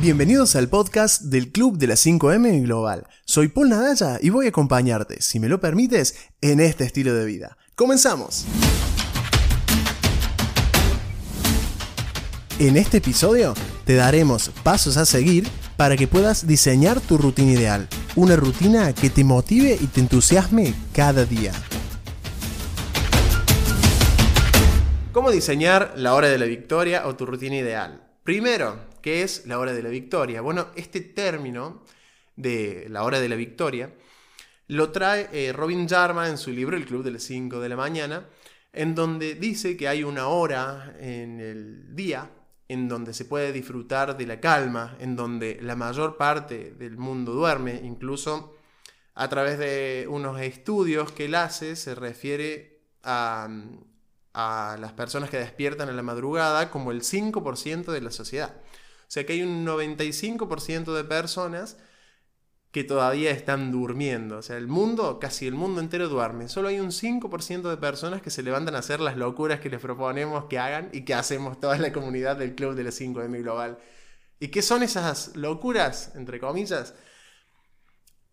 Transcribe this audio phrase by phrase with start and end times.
[0.00, 3.08] Bienvenidos al podcast del Club de las 5M Global.
[3.24, 7.24] Soy Paul Nadalla y voy a acompañarte, si me lo permites, en este estilo de
[7.24, 7.58] vida.
[7.74, 8.44] ¡Comenzamos!
[12.60, 13.54] En este episodio
[13.86, 19.10] te daremos pasos a seguir para que puedas diseñar tu rutina ideal, una rutina que
[19.10, 21.52] te motive y te entusiasme cada día.
[25.10, 28.00] ¿Cómo diseñar la hora de la victoria o tu rutina ideal?
[28.22, 28.76] Primero,
[29.08, 30.42] ¿qué es la hora de la victoria?
[30.42, 31.82] Bueno, este término
[32.36, 33.90] de la hora de la victoria
[34.66, 37.76] lo trae eh, Robin Jarma en su libro El Club de las 5 de la
[37.76, 38.26] mañana,
[38.70, 42.30] en donde dice que hay una hora en el día
[42.68, 47.32] en donde se puede disfrutar de la calma, en donde la mayor parte del mundo
[47.32, 48.58] duerme, incluso
[49.14, 53.48] a través de unos estudios que él hace, se refiere a,
[54.34, 58.54] a las personas que despiertan en la madrugada como el 5% de la sociedad.
[59.08, 61.78] O sea que hay un 95% de personas
[62.70, 64.36] que todavía están durmiendo.
[64.36, 66.48] O sea, el mundo, casi el mundo entero duerme.
[66.48, 69.80] Solo hay un 5% de personas que se levantan a hacer las locuras que les
[69.80, 73.78] proponemos que hagan y que hacemos toda la comunidad del Club de las 5M Global.
[74.40, 76.94] ¿Y qué son esas locuras, entre comillas?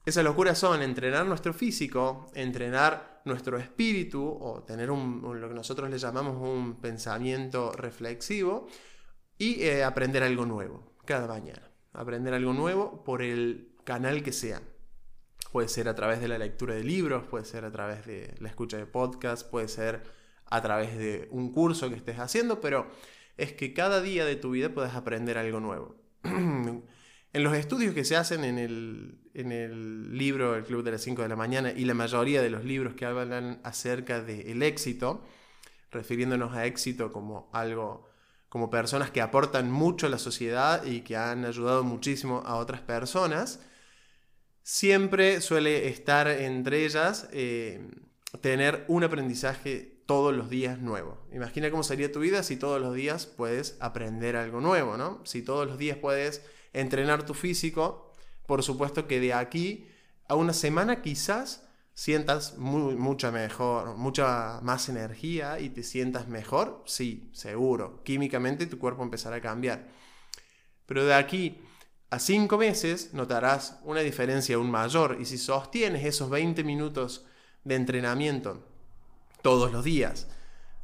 [0.06, 5.90] Esas locuras son entrenar nuestro físico, entrenar nuestro espíritu o tener un, lo que nosotros
[5.90, 8.68] le llamamos un pensamiento reflexivo
[9.38, 11.70] y eh, aprender algo nuevo cada mañana.
[11.94, 14.62] Aprender algo nuevo por el canal que sea.
[15.52, 18.50] Puede ser a través de la lectura de libros, puede ser a través de la
[18.50, 20.04] escucha de podcast, puede ser
[20.48, 22.88] a través de un curso que estés haciendo, pero
[23.38, 25.96] es que cada día de tu vida puedas aprender algo nuevo.
[27.36, 31.28] En los estudios que se hacen en el, libro El Club de las 5 de
[31.28, 35.22] la mañana y la mayoría de los libros que hablan acerca del éxito,
[35.92, 38.08] refiriéndonos a éxito como algo,
[38.56, 42.80] como personas que aportan mucho a la sociedad y que han ayudado muchísimo a otras
[42.80, 43.60] personas,
[44.64, 47.86] siempre suele estar entre ellas eh,
[48.40, 51.28] tener un aprendizaje todos los días nuevo.
[51.34, 55.22] Imagina cómo sería tu vida si todos los días puedes aprender algo nuevo, ¿no?
[55.26, 56.42] Si todos los días puedes
[56.72, 58.14] entrenar tu físico,
[58.48, 59.90] por supuesto que de aquí
[60.30, 61.65] a una semana quizás
[61.96, 68.04] sientas mucha mejor, mucha más energía y te sientas mejor, sí, seguro.
[68.04, 69.88] Químicamente tu cuerpo empezará a cambiar.
[70.86, 71.62] Pero de aquí
[72.10, 77.26] a cinco meses notarás una diferencia aún mayor y si sostienes esos 20 minutos
[77.64, 78.62] de entrenamiento
[79.42, 80.28] todos los días,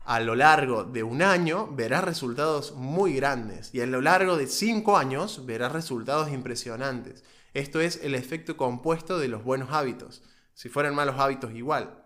[0.06, 4.48] a lo largo de un año verás resultados muy grandes y a lo largo de
[4.48, 7.24] cinco años verás resultados impresionantes.
[7.54, 10.24] Esto es el efecto compuesto de los buenos hábitos.
[10.62, 12.04] Si fueran malos hábitos igual.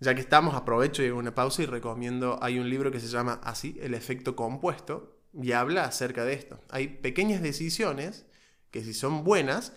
[0.00, 3.06] Ya que estamos, aprovecho y hago una pausa y recomiendo, hay un libro que se
[3.06, 6.58] llama así, El efecto compuesto, y habla acerca de esto.
[6.70, 8.26] Hay pequeñas decisiones
[8.72, 9.74] que si son buenas,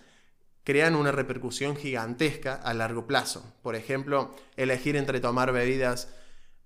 [0.63, 3.53] crean una repercusión gigantesca a largo plazo.
[3.62, 6.12] Por ejemplo, elegir entre tomar bebidas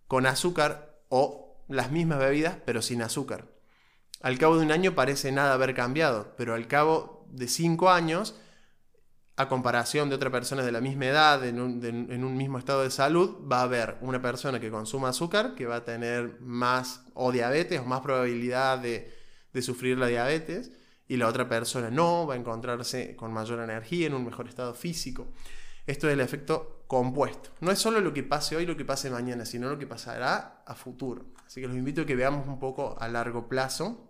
[0.08, 3.50] con azúcar o las mismas bebidas pero sin azúcar.
[4.22, 8.40] Al cabo de un año parece nada haber cambiado, pero al cabo de cinco años,
[9.36, 13.38] a comparación de otra persona de la misma edad, en un, mismo estado de salud,
[13.52, 17.80] va a haber una persona que consuma azúcar que va a tener más o diabetes
[17.80, 19.12] o más probabilidad de,
[19.52, 20.72] de sufrir la diabetes
[21.08, 24.74] y la otra persona no, va a encontrarse con mayor energía, en un mejor estado
[24.74, 25.28] físico.
[25.86, 27.50] Esto es el efecto compuesto.
[27.60, 30.64] No es solo lo que pase hoy, lo que pase mañana, sino lo que pasará
[30.66, 31.26] a futuro.
[31.46, 34.10] Así que los invito a que veamos un poco a largo plazo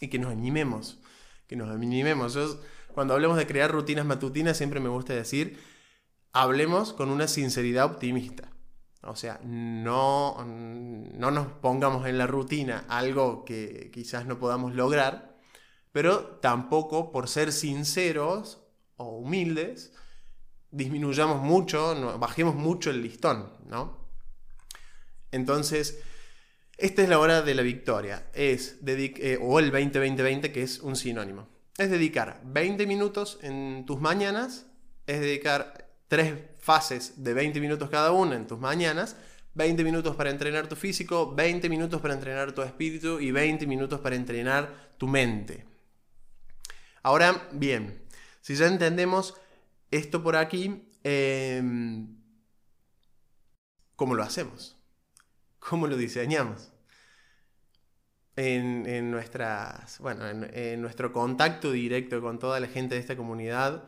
[0.00, 1.00] y que nos animemos.
[1.48, 2.38] Que nos animemos.
[2.94, 5.58] Cuando hablemos de crear rutinas matutinas, siempre me gusta decir,
[6.32, 8.50] hablemos con una sinceridad optimista.
[9.02, 15.36] O sea, no, no nos pongamos en la rutina algo que quizás no podamos lograr,
[15.90, 18.62] pero tampoco por ser sinceros
[18.96, 19.92] o humildes,
[20.70, 24.06] disminuyamos mucho, bajemos mucho el listón, ¿no?
[25.32, 26.00] Entonces,
[26.78, 30.94] esta es la hora de la victoria, es eh, o el 20-20-20, que es un
[30.94, 31.48] sinónimo.
[31.82, 34.66] Es dedicar 20 minutos en tus mañanas,
[35.04, 39.16] es dedicar tres fases de 20 minutos cada una en tus mañanas,
[39.54, 43.98] 20 minutos para entrenar tu físico, 20 minutos para entrenar tu espíritu y 20 minutos
[43.98, 45.66] para entrenar tu mente.
[47.02, 48.00] Ahora, bien,
[48.40, 49.34] si ya entendemos
[49.90, 52.16] esto por aquí, em,
[53.96, 54.76] ¿cómo lo hacemos?
[55.58, 56.71] ¿Cómo lo diseñamos?
[58.44, 63.84] En, nuestras, bueno, en, nuestro contacto directo con toda la gente de esta comunidad,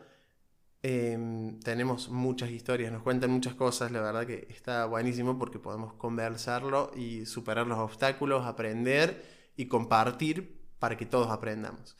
[0.82, 5.94] em, tenemos muchas historias, nos cuentan muchas cosas, la verdad que está buenísimo porque podemos
[5.94, 9.24] conversarlo y superar los obstáculos, aprender
[9.56, 11.96] y compartir para que todos aprendamos.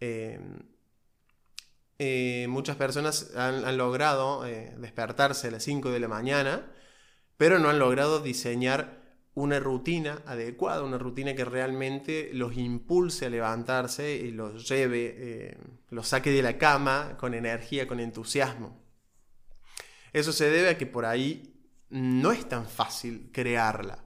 [0.00, 0.38] Eh,
[1.98, 6.70] eh, muchas personas han, logrado despertarse a las 5 de la mañana,
[7.38, 9.03] pero no han logrado diseñar
[9.34, 15.58] una rutina adecuada, una rutina que realmente los impulse a levantarse y los lleve,
[15.90, 18.80] los saque de la cama con energía, con entusiasmo.
[20.12, 21.54] Eso se debe a que por ahí
[21.90, 24.04] no es tan fácil crearla.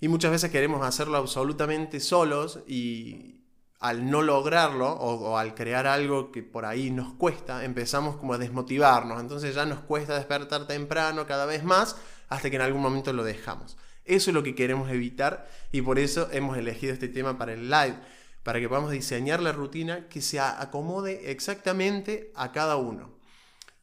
[0.00, 3.40] Y muchas veces queremos hacerlo absolutamente solos y
[3.80, 8.38] al no lograrlo o, al crear algo que por ahí nos cuesta, empezamos como a
[8.38, 9.20] desmotivarnos.
[9.20, 11.96] Entonces ya nos cuesta despertar temprano cada vez más
[12.28, 13.76] hasta que en algún momento lo dejamos.
[14.04, 17.70] Eso es lo que queremos evitar y por eso hemos elegido este tema para el
[17.70, 17.96] live,
[18.42, 23.14] para que podamos diseñar la rutina que se acomode exactamente a cada uno.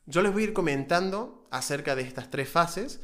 [0.05, 3.01] Yo les voy a ir comentando acerca de estas tres fases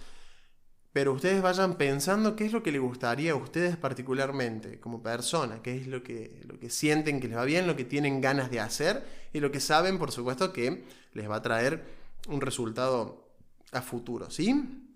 [0.98, 5.62] pero ustedes vayan pensando qué es lo que les gustaría a ustedes particularmente como persona,
[5.62, 8.50] qué es lo que, lo que sienten que les va bien, lo que tienen ganas
[8.50, 11.84] de hacer y lo que saben, por supuesto, que les va a traer
[12.28, 13.30] un resultado
[13.74, 14.87] a futuro, ¿sí?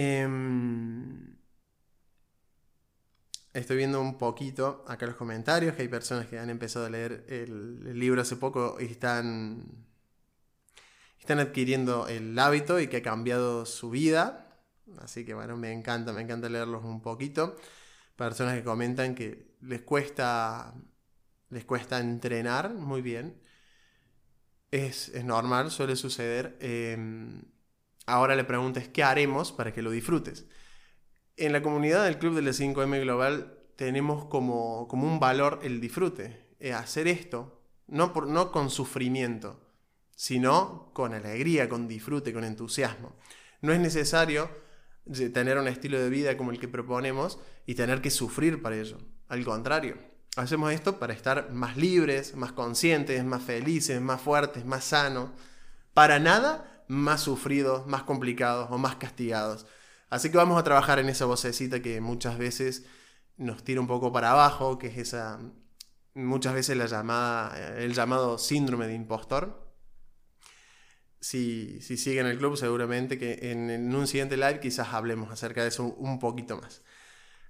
[0.00, 1.36] Em,
[3.52, 7.24] estoy viendo un poquito acá los comentarios, que hay personas que han empezado a leer
[7.28, 9.88] el libro hace poco y están
[11.18, 14.62] están adquiriendo el hábito y que ha cambiado su vida.
[14.98, 17.56] Así que bueno, me encanta, me encanta leerlos un poquito.
[18.16, 20.74] Personas que comentan que les cuesta,
[21.50, 23.42] les cuesta entrenar muy bien.
[24.70, 26.56] Es, normal, suele suceder.
[26.60, 27.42] Em,
[28.08, 30.46] ahora le preguntes qué haremos para que lo disfrutes.
[31.36, 35.80] En la comunidad del Club de las 5M Global tenemos como, como un valor el
[35.80, 36.48] disfrute.
[36.58, 39.60] Eh, hacer esto, no, por, no con sufrimiento
[40.18, 43.14] sino con alegría, con disfrute, con entusiasmo.
[43.62, 44.50] No es necesario
[45.32, 48.98] tener un estilo de vida como el que proponemos y tener que sufrir para ello.
[49.28, 49.96] Al contrario,
[50.34, 55.30] hacemos esto para estar más libres, más conscientes, más felices, más fuertes, más sanos.
[55.94, 59.66] Para nada más sufridos, más complicados o más castigados.
[60.10, 62.86] Así que vamos a trabajar en esa vocecita que muchas veces
[63.36, 65.38] nos tira un poco para abajo, que es esa,
[66.14, 69.68] muchas veces la llamada, el llamado síndrome de impostor
[71.20, 75.68] si, si siguen el club, seguramente que en, un siguiente live quizás hablemos acerca de
[75.68, 76.82] eso un, poquito más.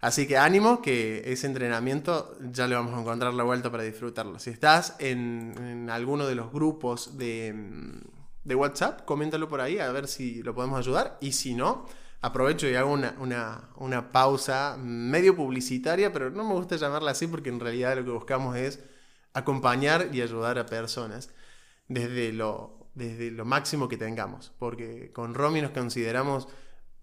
[0.00, 4.38] Así que ánimo, que ese entrenamiento ya le vamos a encontrar la vuelta para disfrutarlo.
[4.38, 7.54] Si estás en, alguno de los grupos de,
[8.48, 11.18] de, WhatsApp, coméntalo por ahí a ver si lo podemos ayudar.
[11.20, 11.86] Y si no,
[12.20, 17.26] aprovecho y hago una, una, una pausa medio publicitaria, pero no me gusta llamarla así
[17.26, 18.80] porque en realidad lo que buscamos es
[19.34, 21.30] acompañar y ayudar a personas
[21.88, 26.48] desde lo desde lo máximo que tengamos, porque con Romy nos consideramos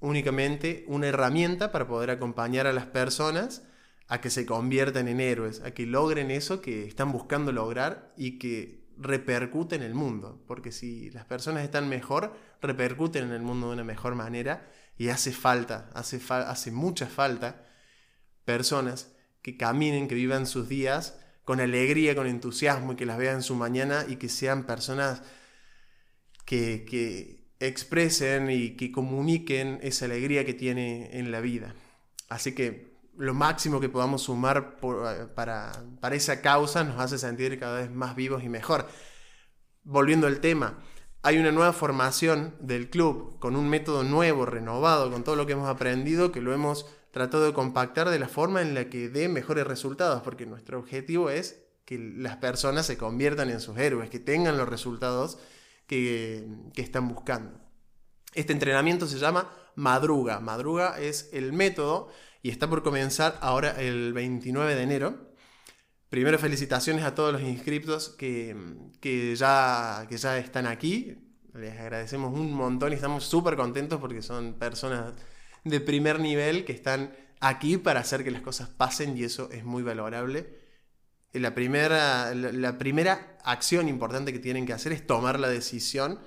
[0.02, 3.64] únicamente una herramienta para poder acompañar a las personas
[4.08, 8.38] a que se conviertan en héroes, a que logren eso que están buscando lograr y
[8.38, 13.68] que repercute en el mundo, porque si las personas están mejor, repercuten en el mundo
[13.68, 17.66] de una mejor manera y hace falta, hace, hace mucha falta
[18.46, 19.12] personas
[19.42, 23.56] que caminen, que vivan sus días con alegría, con entusiasmo y que las vean su
[23.56, 25.22] mañana y que sean personas
[26.46, 31.74] que, expresen y que comuniquen esa alegría que tiene en la vida.
[32.28, 37.60] Así que lo máximo que podamos sumar eh, para, para, esa causa nos hace sentir
[37.60, 38.88] cada vez más vivos y mejor.
[39.84, 40.80] Volviendo al tema,
[41.22, 45.54] hay una nueva formación del club con un método nuevo, renovado, con todo lo que
[45.54, 49.30] hemos aprendido, que lo hemos tratado de compactar de la forma en la que dé
[49.30, 54.20] mejores resultados, porque nuestro objetivo es que las personas se conviertan en sus héroes, que
[54.20, 55.38] tengan los resultados
[55.88, 57.58] que, están buscando.
[58.34, 60.40] Este entrenamiento se llama Madruga.
[60.40, 62.10] Madruga es el método
[62.46, 65.32] y está por comenzar ahora el 29 de enero.
[66.10, 68.56] Primero felicitaciones a todos los inscriptos que,
[69.02, 71.18] que, ya, que ya están aquí.
[71.56, 75.14] Les agradecemos un montón y estamos súper contentos porque son personas
[75.64, 79.64] de primer nivel que están aquí para hacer que las cosas pasen y eso es
[79.64, 80.64] muy valorable
[81.40, 86.20] la primera, la, primera acción importante que tienen que hacer es tomar la decisión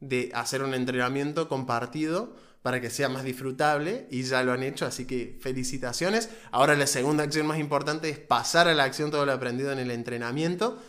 [0.00, 4.86] de hacer un entrenamiento compartido para que sea más disfrutable y ya lo han hecho,
[4.86, 6.30] así que felicitaciones.
[6.50, 9.78] Ahora la segunda acción más importante es pasar a la acción todo lo aprendido en
[9.78, 10.82] el entrenamiento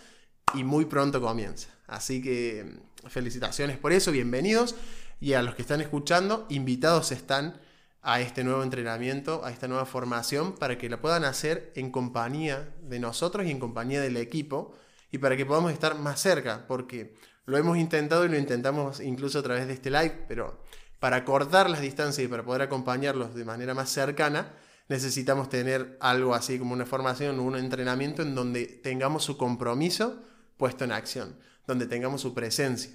[0.53, 1.69] y muy pronto comienza.
[1.87, 4.75] Así que felicitaciones por eso, bienvenidos
[5.19, 7.59] y a los que están escuchando, invitados están
[8.01, 12.73] a este nuevo entrenamiento, a esta nueva formación, para que la puedan hacer en compañía
[12.81, 14.73] de nosotros y en compañía del equipo,
[15.11, 19.39] y para que podamos estar más cerca, porque lo hemos intentado y lo intentamos incluso
[19.39, 20.63] a través de este live, pero
[20.99, 24.53] para cortar las distancias y para poder acompañarlos de manera más cercana,
[24.89, 30.21] necesitamos tener algo así como una formación un entrenamiento en donde tengamos su compromiso
[30.57, 32.91] puesto en acción, donde tengamos su presencia.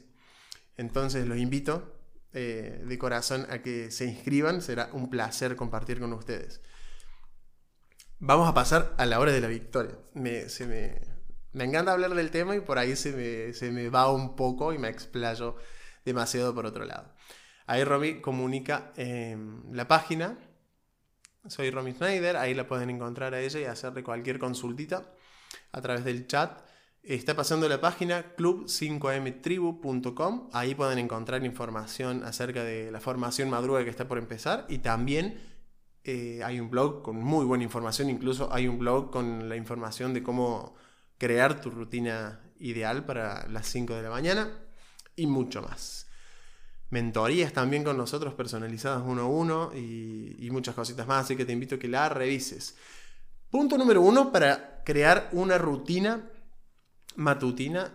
[0.77, 1.97] Entonces los invito
[2.33, 6.61] eh, de corazón a que se inscriban, será un placer compartir con ustedes.
[8.19, 9.97] Vamos a pasar a la hora de la victoria.
[10.15, 10.47] Me,
[11.53, 14.73] me, encanta hablar del tema y por ahí se me, se me va un poco
[14.73, 15.57] y me explayo
[16.05, 17.14] demasiado por otro lado.
[17.67, 20.37] Ahí Romy comunica en la página.
[21.47, 25.15] Soy Romy Schneider, ahí la pueden encontrar a ella y hacerle cualquier consultita
[25.73, 26.61] a través del chat.
[27.03, 30.49] Está pasando la página club5mtribu.com.
[30.53, 34.65] Ahí pueden encontrar información acerca de la formación madruga que está por empezar.
[34.71, 35.39] Y también
[36.03, 38.09] eh, hay un blog con muy buena información.
[38.09, 40.77] Incluso hay un blog con la información de cómo
[41.19, 44.51] crear tu rutina ideal para las 5 de la mañana.
[45.15, 46.07] Y mucho más.
[46.95, 51.25] Mentorías también con nosotros personalizadas uno a uno y, muchas cositas más.
[51.25, 52.77] Así que te invito a que la revises.
[53.51, 56.31] Punto número uno para crear una rutina
[57.17, 57.93] matutina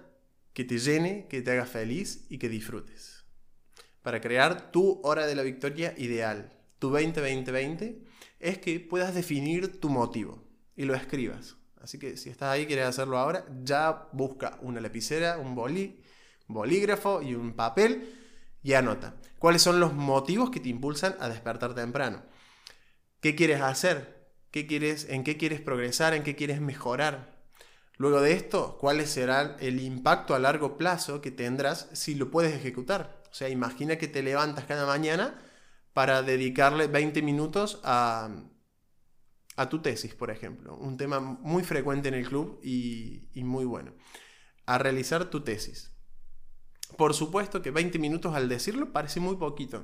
[0.51, 3.23] que te llene, que te haga feliz y que disfrutes.
[4.01, 7.99] Para crear tu hora de la victoria ideal, tu 20-20-20,
[8.41, 10.43] es que puedas definir tu motivo
[10.75, 11.55] y lo escribas.
[11.81, 16.01] Así que si estás ahí y quieres hacerlo ahora, ya busca una lapicera, un bolí,
[16.47, 18.18] bolígrafo y un papel
[18.63, 19.15] y anota.
[19.37, 22.23] ¿Cuáles son los motivos que te impulsan a despertar temprano?
[23.21, 24.31] ¿Qué quieres hacer?
[24.51, 26.13] ¿Qué quieres, ¿En qué quieres progresar?
[26.13, 27.39] ¿En qué quieres mejorar?
[27.97, 32.55] Luego de esto, ¿cuál será el impacto a largo plazo que tendrás si lo puedes
[32.55, 33.21] ejecutar?
[33.29, 35.39] O sea, imagina que te levantas cada mañana
[35.93, 38.29] para dedicarle 20 minutos a,
[39.69, 40.77] tu tesis, por ejemplo.
[40.77, 43.93] Un tema muy frecuente en el club y, y muy bueno.
[44.65, 45.91] A realizar tu tesis.
[46.97, 49.83] Por supuesto que 20 minutos al decirlo parece muy poquito.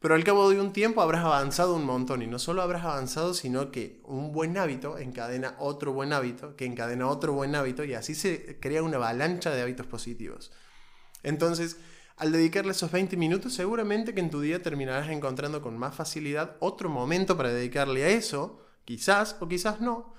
[0.00, 3.32] Pero al cabo de un tiempo habrás avanzado un montón y no solo habrás avanzado,
[3.32, 7.94] sino que un buen hábito encadena otro buen hábito, que encadena otro buen hábito y
[7.94, 10.52] así se crea una avalancha de hábitos positivos.
[11.22, 11.78] Entonces,
[12.16, 16.56] al dedicarle esos 20 minutos, seguramente que en tu día terminarás encontrando con más facilidad
[16.60, 20.14] otro momento para dedicarle a eso, quizás o quizás no,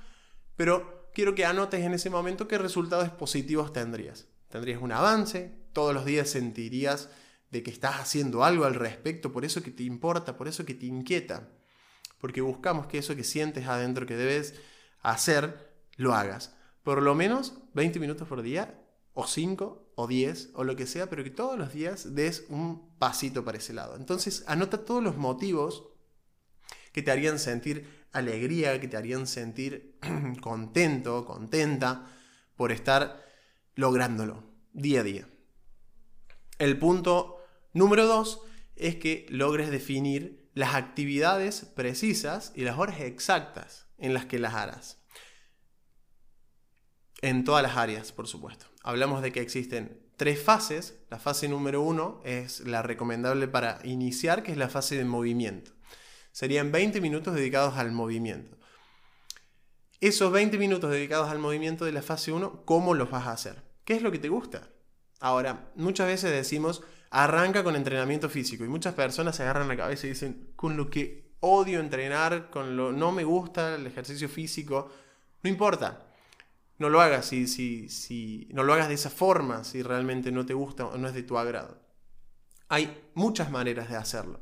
[0.56, 4.28] pero quiero que anotes en ese momento qué resultados positivos tendrías.
[4.50, 7.08] Tendrías un avance, todos los días sentirías
[7.52, 10.74] de que estás haciendo algo al respecto, por eso que te importa, por eso que
[10.74, 11.52] te inquieta.
[12.18, 14.56] Porque buscamos que eso que sientes adentro que debes
[15.04, 16.56] hacer, lo hagas.
[16.82, 18.82] Por lo menos 20 minutos por día,
[19.14, 22.98] o 5, o 10, o lo que sea, pero que todos los días des un
[22.98, 23.98] pasito para ese lado.
[23.98, 25.90] Entonces, anota todos los motivos
[26.92, 30.00] que te harían sentir alegría, que te harían sentir
[30.42, 32.12] contento, contenta
[32.56, 33.24] por estar
[33.76, 34.44] lográndolo
[34.74, 35.28] día a día.
[36.60, 37.38] El punto
[37.78, 38.42] Número dos
[38.76, 44.56] es que logres definir las actividades precisas y las horas exactas en las que las
[44.56, 45.04] harás.
[47.22, 48.66] En todas las áreas, por supuesto.
[48.82, 50.98] Hablamos de que existen tres fases.
[51.12, 55.74] La fase número uno es la recomendable para iniciar, que es la fase de movimiento.
[56.32, 58.58] Serían 20 minutos dedicados al movimiento.
[60.00, 63.62] Esos 20 minutos dedicados al movimiento de la fase 1, ¿cómo los vas a hacer?
[63.86, 64.68] ¿Qué es lo que te gusta?
[65.20, 70.08] Ahora, muchas veces decimos, arranca con entrenamiento físico y muchas personas se agarran la cabeza
[70.08, 74.92] y dicen, con lo que odio entrenar, con lo no me gusta el ejercicio físico,
[75.44, 76.04] no importa.
[76.80, 80.46] No lo hagas si, si, si no lo hagas de esa forma si realmente no
[80.46, 81.82] te gusta o no es de tu agrado.
[82.70, 84.42] Hay muchas maneras de hacerlo.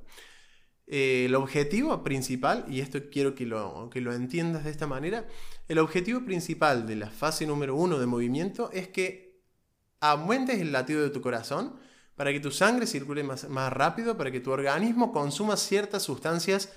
[0.87, 5.27] Eh, el objetivo principal, y esto quiero que lo, que lo entiendas de esta manera,
[5.67, 9.24] el objetivo principal de la fase número uno de movimiento es que
[10.09, 11.75] aumentes el latido de tu corazón
[12.15, 16.69] para que tu sangre circule más, más rápido, para que tu organismo consuma ciertas sustancias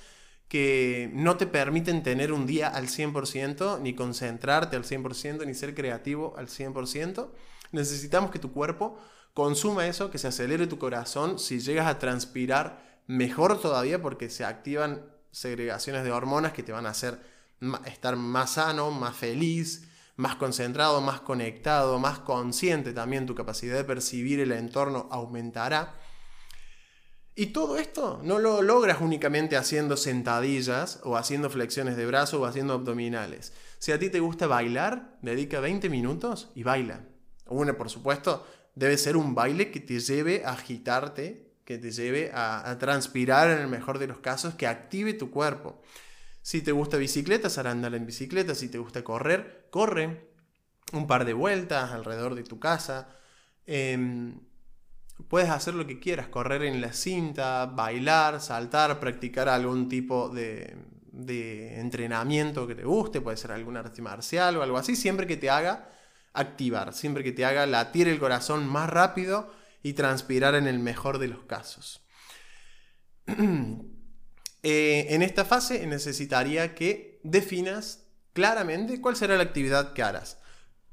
[0.48, 5.74] que no te permiten tener un día al 100%, ni concentrarte al 100%, ni ser
[5.74, 7.28] creativo al 100%.
[7.72, 8.98] Necesitamos que tu cuerpo
[9.34, 11.38] consuma eso, que se acelere tu corazón.
[11.38, 16.86] Si llegas a transpirar, mejor todavía porque se activan segregaciones de hormonas que te van
[16.86, 17.20] a hacer
[17.86, 19.87] estar más sano, más feliz,
[20.18, 25.94] más concentrado, más conectado, más consciente también, tu capacidad de percibir el entorno aumentará.
[27.36, 32.46] Y todo esto no lo logras únicamente haciendo sentadillas o haciendo flexiones de brazo o
[32.46, 33.52] haciendo abdominales.
[33.78, 37.04] Si a ti te gusta bailar, dedica 20 minutos y baila.
[37.46, 38.44] Una, por supuesto,
[38.74, 43.52] debe ser un baile que te lleve a agitarte, que te lleve a, a transpirar
[43.52, 45.80] en el mejor de los casos, que active tu cuerpo.
[46.48, 48.54] Si te gusta bicicleta, andar en bicicleta.
[48.54, 50.30] Si te gusta correr, corre
[50.94, 53.10] un par de vueltas alrededor de tu casa.
[53.66, 54.40] Em,
[55.28, 60.74] puedes hacer lo que quieras, correr en la cinta, bailar, saltar, practicar algún tipo de,
[61.12, 65.36] de entrenamiento que te guste, puede ser algún arte marcial o algo así, siempre que
[65.36, 65.90] te haga
[66.32, 69.52] activar, siempre que te haga latir el corazón más rápido
[69.82, 72.00] y transpirar en el mejor de los casos.
[74.62, 80.38] Eh, en esta fase necesitaría que definas claramente cuál será la actividad que harás.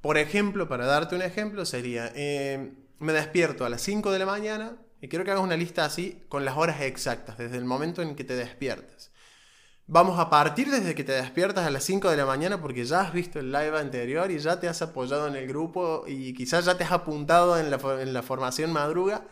[0.02, 4.26] Por ejemplo, para darte un ejemplo, sería, eh, me despierto a las 5 de la
[4.26, 8.02] mañana y quiero que hagas una lista así con las horas exactas, desde el momento
[8.02, 9.12] en que te despiertas.
[9.88, 13.02] Vamos a partir desde que te despiertas a las 5 de la mañana porque ya
[13.02, 16.66] has visto el live anterior y ya te has apoyado en el grupo y quizás
[16.66, 19.28] ya te has apuntado en la, formación madruga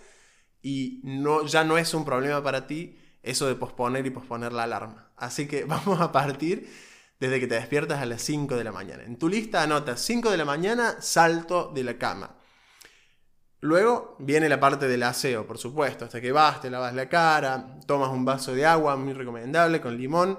[0.62, 4.64] y no, ya no es un problema para ti eso de posponer y posponer la
[4.64, 5.10] alarma.
[5.16, 6.70] Así que vamos a partir
[7.20, 9.04] desde que te despiertas a las 5 de la mañana.
[9.04, 12.36] En tu lista anotas 5 de la mañana, salto de la cama.
[13.62, 17.78] Luego viene la parte del aseo, por supuesto, hasta que vas, te lavas la cara,
[17.88, 20.38] tomas un vaso de agua, muy recomendable, con limón,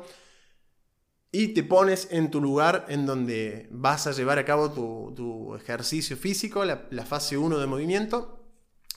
[1.33, 6.19] y te pones en tu lugar en donde vas a llevar a cabo tu, ejercicio
[6.19, 8.44] físico, la, la fase 1 de movimiento.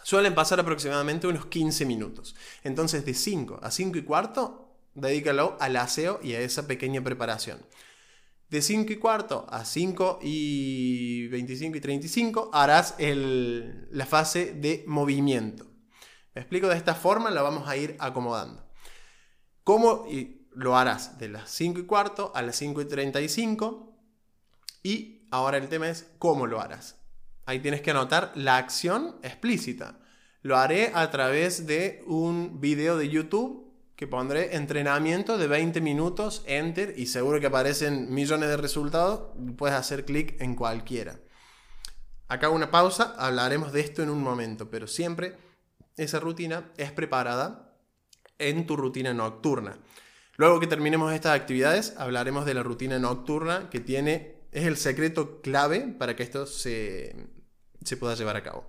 [0.08, 2.34] Suelen pasar aproximadamente unos 15 minutos.
[2.64, 7.60] Entonces de 5 a 5 y cuarto, dedícalo al aseo y a esa pequeña preparación
[8.48, 15.68] de 5 y cuarto a 5 y 25 y 35 harás la fase de movimiento.
[16.34, 18.66] Me explico de esta forma, la vamos a ir acomodando.
[19.66, 20.06] ¿Cómo
[20.52, 21.18] lo harás?
[21.18, 23.94] De las 5 y cuarto a las 5 y 35.
[24.84, 26.97] Y ahora el tema es cómo lo harás.
[27.48, 29.98] Ahí tienes que anotar la acción explícita.
[30.42, 36.44] Lo haré a través de un video de YouTube que pondré entrenamiento de 20 minutos,
[36.46, 41.22] enter, y seguro que aparecen millones de resultados, puedes hacer clic en cualquiera.
[42.28, 45.38] Acá una pausa, hablaremos de esto en un momento, pero siempre
[45.96, 47.74] esa rutina es preparada
[48.40, 49.78] en tu rutina nocturna.
[50.36, 55.40] Luego que terminemos estas actividades, hablaremos de la rutina nocturna que tiene, es el secreto
[55.42, 57.16] clave para que esto se,
[57.88, 58.66] se pueda llevar a cabo.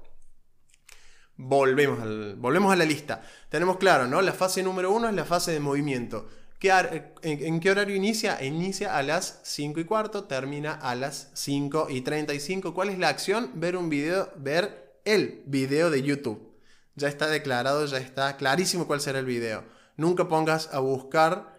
[1.37, 1.99] Volvemos,
[2.39, 3.23] volvemos a la lista.
[3.49, 4.21] Tenemos claro, ¿no?
[4.23, 6.29] La fase número uno es la fase de movimiento.
[6.61, 8.43] en, qué horario inicia?
[8.43, 12.75] Inicia a las 5 y cuarto, termina a las 5 y 35.
[12.75, 13.53] ¿Cuál es la acción?
[13.55, 16.55] Ver un video, ver el video de YouTube.
[16.97, 19.65] Ya está declarado, ya está clarísimo cuál será el video.
[19.97, 21.58] Nunca pongas a buscar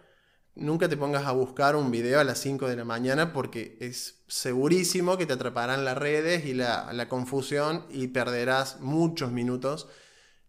[0.54, 4.22] nunca te pongas a buscar un video a las 5 de la mañana porque es
[4.28, 9.88] segurísimo que te atraparán las redes y la, confusión y perderás muchos minutos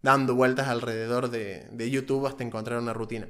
[0.01, 3.27] dando vueltas alrededor de, YouTube hasta encontrar una rutina.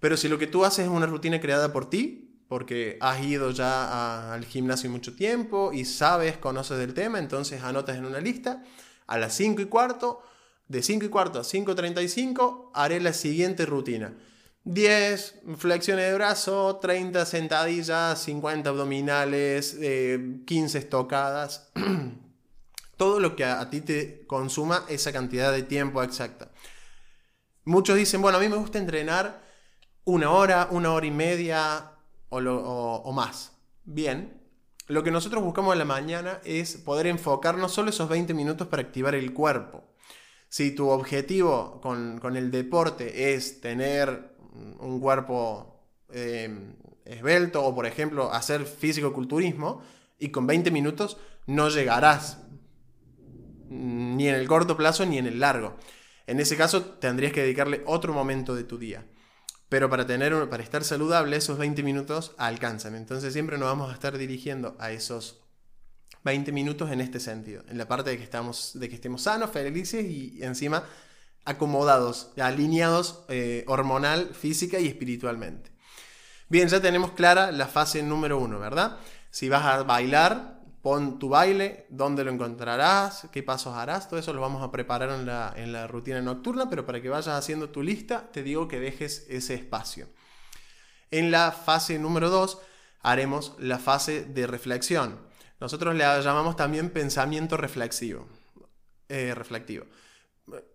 [0.00, 3.50] Pero si lo que tú haces es una rutina creada por ti, porque has ido
[3.50, 8.62] ya al gimnasio mucho tiempo y sabes, conoces del tema, entonces anotas en una lista,
[9.08, 10.22] a las 5 y cuarto,
[10.68, 14.14] de 5 y cuarto a 5.35 haré la siguiente rutina
[14.66, 21.70] 10 flexiones de brazo, 30 sentadillas, 50 abdominales, 15 eh, estocadas.
[22.96, 26.50] Todo lo que a, ti te consuma esa cantidad de tiempo exacta.
[27.64, 29.40] Muchos dicen, bueno, a mí me gusta entrenar
[30.02, 31.92] una hora, una hora y media
[32.28, 33.52] o, o más.
[33.84, 34.42] Bien,
[34.88, 38.82] lo que nosotros buscamos en la mañana es poder enfocarnos solo esos 20 minutos para
[38.82, 39.84] activar el cuerpo.
[40.48, 44.35] Si tu objetivo con, con el deporte es tener
[44.80, 45.76] un cuerpo
[46.10, 49.82] eh, esbelto o, por ejemplo, hacer físico-culturismo
[50.18, 52.38] y con 20 minutos no llegarás
[53.68, 55.76] ni en el corto plazo ni en el largo.
[56.26, 59.06] En ese caso tendrías que dedicarle otro momento de tu día.
[59.68, 62.94] Pero para, tener, para estar saludable, esos 20 minutos alcanzan.
[62.94, 65.42] Entonces siempre nos vamos a estar dirigiendo a esos
[66.24, 67.64] 20 minutos en este sentido.
[67.68, 70.84] En la parte de que, estamos, de que estemos sanos, felices y encima
[71.46, 75.70] acomodados, alineados eh, hormonal, física y espiritualmente.
[76.48, 78.98] Bien, ya tenemos clara la fase número uno, ¿verdad?
[79.30, 84.32] Si vas a bailar, pon tu baile, dónde lo encontrarás, qué pasos harás, todo eso
[84.32, 87.70] lo vamos a preparar en la, en la rutina nocturna, pero para que vayas haciendo
[87.70, 90.08] tu lista, te digo que dejes ese espacio.
[91.10, 92.58] En la fase número dos
[93.02, 95.18] haremos la fase de reflexión.
[95.60, 98.28] Nosotros le llamamos también pensamiento reflexivo.
[99.08, 99.86] Eh, reflectivo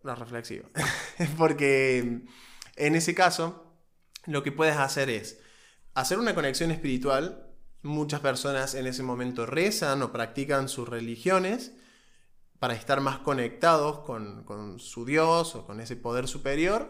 [0.03, 0.69] no reflexivo.
[1.37, 2.23] Porque
[2.75, 3.75] en ese caso,
[4.25, 5.39] lo que puedes hacer es
[5.93, 7.47] hacer una conexión espiritual.
[7.83, 11.73] Muchas personas en ese momento rezan o practican sus religiones
[12.59, 16.89] para estar más conectados con, su Dios o con ese poder superior.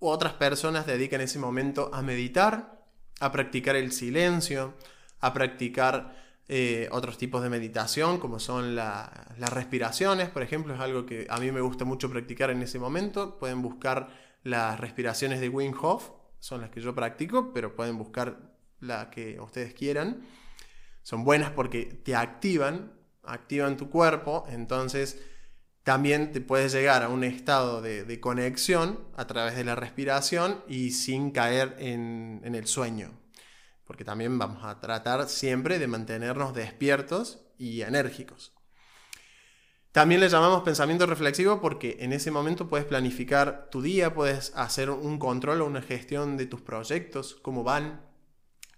[0.00, 2.84] otras personas dedican ese momento a meditar,
[3.18, 4.74] a practicar el silencio,
[5.20, 11.04] a practicar eh, otros tipos de meditación, como son las respiraciones, por ejemplo, es algo
[11.06, 13.38] que a mí me gusta mucho practicar en ese momento.
[13.38, 14.08] Pueden buscar
[14.42, 18.38] las respiraciones de Wim Hof son las que yo practico, pero pueden buscar
[18.80, 20.22] la que ustedes quieran.
[21.02, 22.92] Son buenas porque te activan,
[23.24, 25.20] activan tu cuerpo, entonces
[25.82, 30.90] también te puedes llegar a un estado de, conexión a través de la respiración y
[30.90, 33.17] sin caer en, en el sueño.
[33.88, 38.52] Porque también vamos a tratar siempre de mantenernos despiertos y enérgicos.
[39.92, 44.90] También le llamamos pensamiento reflexivo porque en ese momento puedes planificar tu día, puedes hacer
[44.90, 48.02] un control o una gestión de tus proyectos, cómo van,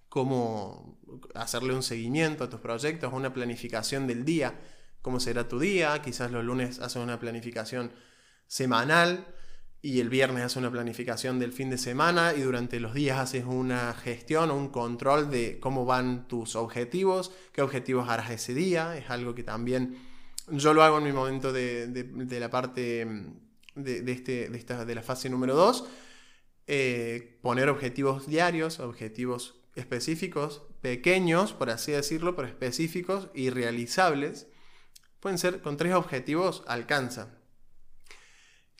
[0.08, 0.98] cómo
[1.34, 4.60] hacerle un seguimiento a tus proyectos, una planificación del día,
[5.02, 7.92] cómo será tu día, quizás los lunes haces una planificación
[8.46, 9.26] semanal
[9.82, 13.44] y el viernes haces una planificación del fin de semana y durante los días haces
[13.46, 18.96] una gestión o un control de cómo van tus objetivos, qué objetivos harás ese día,
[18.96, 19.96] es algo que también
[20.50, 22.06] yo lo hago en mi momento de,
[22.40, 23.06] la parte
[23.74, 25.84] de, este, esta, de la fase número 2.
[26.66, 34.46] Eh, poner objetivos diarios, objetivos específicos, pequeños, por así decirlo, pero específicos y realizables.
[35.20, 37.39] Pueden ser con tres objetivos, alcanza.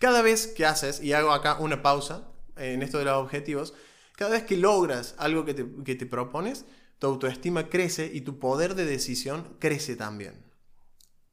[0.00, 3.74] Cada vez que haces, y hago acá una pausa en esto de los objetivos,
[4.16, 6.64] cada vez que logras algo que te, que te propones,
[6.98, 10.50] tu autoestima crece y tu poder de decisión crece también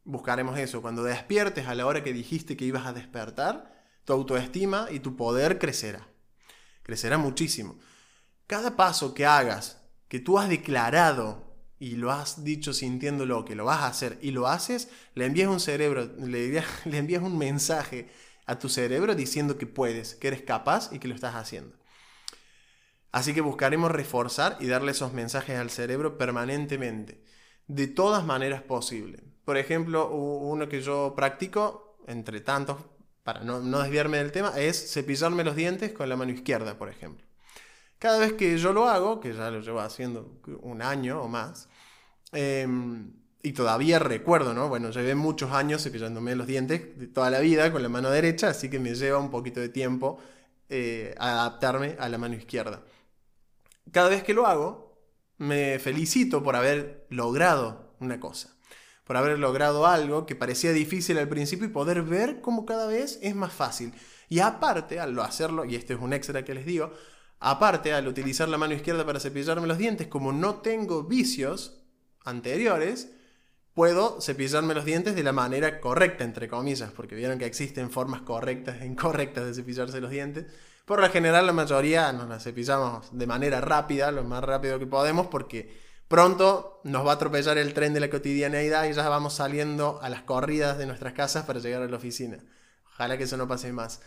[0.07, 0.81] buscaremos eso.
[0.81, 5.15] Cuando despiertes a la hora que dijiste que ibas a despertar, tu autoestima y tu
[5.15, 6.07] poder crecerá.
[6.81, 7.77] Crecerá muchísimo.
[8.47, 11.45] Cada paso que hagas, que tú has declarado
[11.77, 15.49] y lo has dicho sintiéndolo, que lo vas a hacer y lo haces, le envías
[15.49, 18.09] un cerebro, le, le envías un mensaje
[18.47, 21.75] a tu cerebro diciendo que puedes, que eres capaz y que lo estás haciendo.
[23.11, 27.23] Así que buscaremos reforzar y darle esos mensajes al cerebro permanentemente,
[27.67, 29.21] de todas maneras posibles.
[29.43, 32.77] Por ejemplo, uno que yo practico, entre tantos,
[33.23, 37.25] para no, desviarme del tema, es cepillarme los dientes con la mano izquierda, por ejemplo.
[37.99, 41.67] Cada vez que yo lo hago, que ya lo llevo haciendo un año o más,
[42.31, 43.11] em,
[43.43, 44.69] y todavía recuerdo, ¿no?
[44.69, 48.49] Bueno, llevé muchos años cepillándome los dientes de toda la vida con la mano derecha,
[48.49, 50.19] así que me lleva un poquito de tiempo
[50.69, 52.81] eh, adaptarme a la mano izquierda.
[53.91, 54.97] Cada vez que lo hago,
[55.37, 58.57] me felicito por haber logrado una cosa
[59.07, 63.19] por haber logrado algo que parecía difícil al principio y poder ver cómo cada vez
[63.21, 63.93] es más fácil.
[64.27, 66.91] Y aparte, al hacerlo, y este es un extra que les digo,
[67.39, 71.79] aparte, al utilizar la mano izquierda para cepillarme los dientes, como no tengo vicios
[72.25, 73.13] anteriores,
[73.77, 78.21] puedo cepillarme los dientes de la manera correcta, entre comillas, porque vieron que existen formas
[78.21, 80.47] correctas e incorrectas de cepillarse los dientes.
[80.83, 84.87] Por lo general, la mayoría nos las cepillamos de manera rápida, lo más rápido que
[84.87, 89.33] podemos, porque Pronto nos va a atropellar el tren de la cotidianeidad y ya vamos
[89.33, 92.39] saliendo a las corridas de nuestras casas para llegar a la oficina.
[92.93, 94.01] Ojalá que eso no pase más.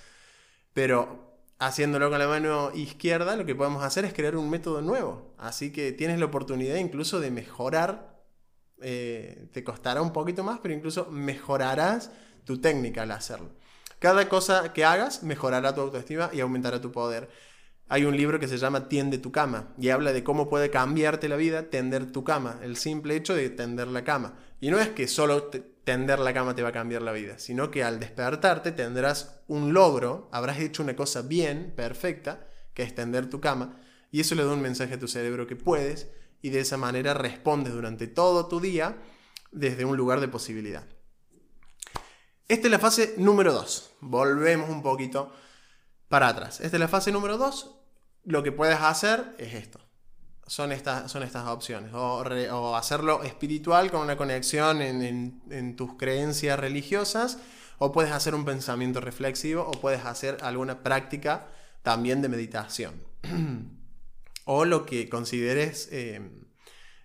[0.73, 5.35] Pero haciéndolo con la mano izquierda, lo que podemos hacer es crear un método nuevo.
[5.37, 8.10] Así que tienes la oportunidad incluso de mejorar.
[8.83, 12.11] Eh, te costará un poquito más, pero incluso mejorarás
[12.45, 13.51] tu técnica al hacerlo.
[13.99, 17.29] Cada cosa que hagas mejorará tu autoestima y aumentará tu poder.
[17.89, 21.29] Hay un libro que se llama Tiende tu cama y habla de cómo puede cambiarte
[21.29, 24.39] la vida tender tu cama, el simple hecho de tender la cama.
[24.61, 25.51] Y no es que solo
[25.85, 29.73] tender la cama te va a cambiar la vida, sino que al despertarte tendrás un
[29.73, 33.81] logro, habrás hecho una cosa bien, perfecta, que es tender tu cama,
[34.13, 36.11] y eso le da un mensaje a tu cerebro que puedes,
[36.43, 38.97] y de esa manera respondes durante todo tu día
[39.51, 40.87] desde un lugar de posibilidad.
[42.49, 43.91] Esta es la fase número 2.
[44.01, 45.33] Volvemos un poquito
[46.09, 46.61] para atrás.
[46.61, 47.81] Esta es la fase número 2
[48.25, 49.81] lo que puedes hacer es esto.
[50.47, 51.93] Son estas, son estas opciones.
[51.95, 57.39] O, hacerlo espiritual con una conexión en, tus creencias religiosas.
[57.79, 59.63] O puedes hacer un pensamiento reflexivo.
[59.63, 61.49] O puedes hacer alguna práctica
[61.83, 62.95] también de meditación.
[64.45, 65.89] o lo que consideres.
[65.93, 66.21] Eh,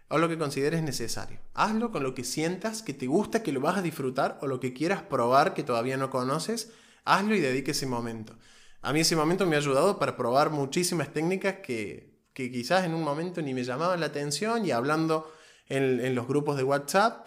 [0.07, 1.39] o lo que consideres necesario.
[1.53, 4.59] Hazlo con lo que sientas que te gusta, que lo vas a disfrutar o lo
[4.59, 6.71] que quieras probar que todavía no conoces.
[7.05, 8.37] Hazlo y dedique ese momento.
[8.81, 13.03] A mí ese momento me ha ayudado para probar muchísimas técnicas que, quizás en un
[13.03, 15.31] momento ni me llamaban la atención y hablando
[15.67, 17.25] en, los grupos de WhatsApp,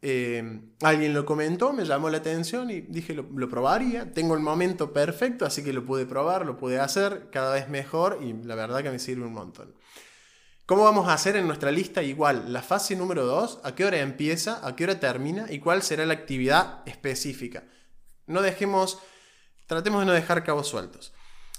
[0.00, 4.12] eh, alguien lo comentó, me llamó la atención y dije lo, lo, probaría.
[4.12, 8.20] Tengo el momento perfecto, así que lo pude probar, lo pude hacer cada vez mejor
[8.22, 9.74] y la verdad que me sirve un montón.
[10.66, 13.60] ¿Cómo vamos a hacer en nuestra lista igual la fase número 2?
[13.64, 14.66] ¿A qué hora empieza?
[14.66, 15.46] ¿A qué hora termina?
[15.50, 17.64] ¿Y cuál será la actividad específica?
[18.26, 18.98] No dejemos
[19.68, 21.12] Tratemos de no dejar cabos sueltos.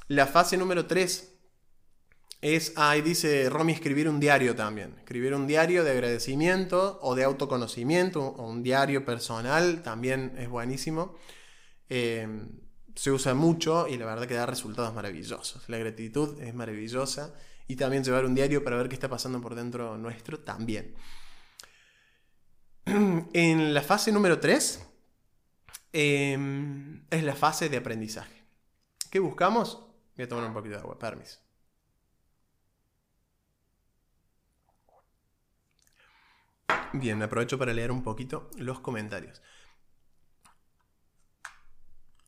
[0.07, 1.38] La fase número 3
[2.41, 4.95] es, ahí dice Romy, escribir un diario también.
[4.97, 11.15] Escribir un diario de agradecimiento o de autoconocimiento o un diario personal también es buenísimo.
[11.89, 12.27] Eh,
[12.95, 15.67] se usa mucho y la verdad que da resultados maravillosos.
[15.67, 17.33] La gratitud es maravillosa
[17.67, 20.95] y también llevar un diario para ver qué está pasando por dentro nuestro también.
[23.33, 24.85] En la fase número 3
[25.93, 28.43] em, es la fase de aprendizaje.
[29.09, 29.85] ¿Qué buscamos?
[30.15, 31.39] Voy a tomar un poquito de agua, permiso.
[36.93, 39.41] Bien, aprovecho para leer un poquito los comentarios.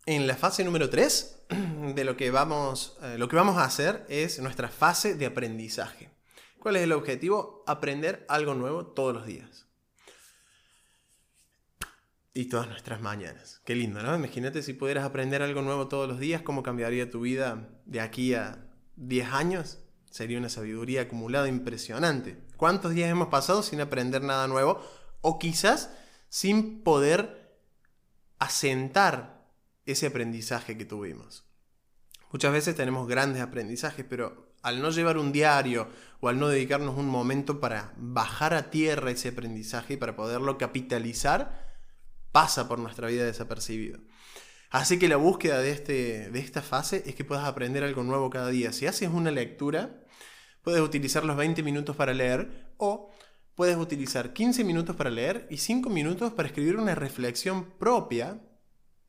[0.05, 1.45] En la fase número 3
[1.95, 6.09] de lo que, vamos, eh, lo que vamos a hacer es nuestra fase de aprendizaje.
[6.59, 7.63] ¿Cuál es el objetivo?
[7.65, 9.67] Aprender algo nuevo todos los días.
[12.33, 13.61] Y todas nuestras mañanas.
[13.65, 14.15] Qué lindo, ¿no?
[14.15, 18.33] Imagínate si pudieras aprender algo nuevo todos los días, ¿cómo cambiaría tu vida de aquí
[18.35, 19.79] a 10 años?
[20.09, 22.37] Sería una sabiduría acumulada impresionante.
[22.61, 24.79] ¿Cuántos días hemos pasado sin aprender nada nuevo?
[25.21, 25.89] O quizás
[26.29, 27.57] sin poder
[28.37, 29.49] asentar
[29.87, 31.43] ese aprendizaje que tuvimos.
[32.31, 35.87] Muchas veces tenemos grandes aprendizajes, pero al no llevar un diario
[36.19, 40.59] o al no dedicarnos un momento para bajar a tierra ese aprendizaje y para poderlo
[40.59, 41.79] capitalizar,
[42.31, 44.01] pasa por nuestra vida desapercibido.
[44.69, 48.29] Así que la búsqueda de, este, de esta fase es que puedas aprender algo nuevo
[48.29, 48.71] cada día.
[48.71, 50.00] Si haces una lectura,
[50.61, 53.09] puedes utilizar los 20 minutos para leer o
[53.55, 58.41] puedes utilizar 15 minutos para leer y 5 minutos para escribir una reflexión propia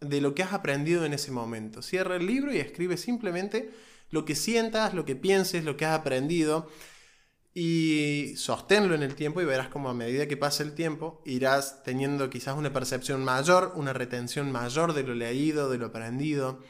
[0.01, 1.83] de lo que has aprendido en ese momento.
[1.83, 3.71] Cierra el libro y escribe simplemente
[4.11, 6.69] lo que sientas, lo que pienses, lo que has aprendido
[7.55, 11.83] y sosténlo en el tiempo y verás como a medida que pasa el tiempo irás
[11.83, 16.61] teniendo quizás una percepción mayor, una retención mayor de lo leído, de lo aprendido.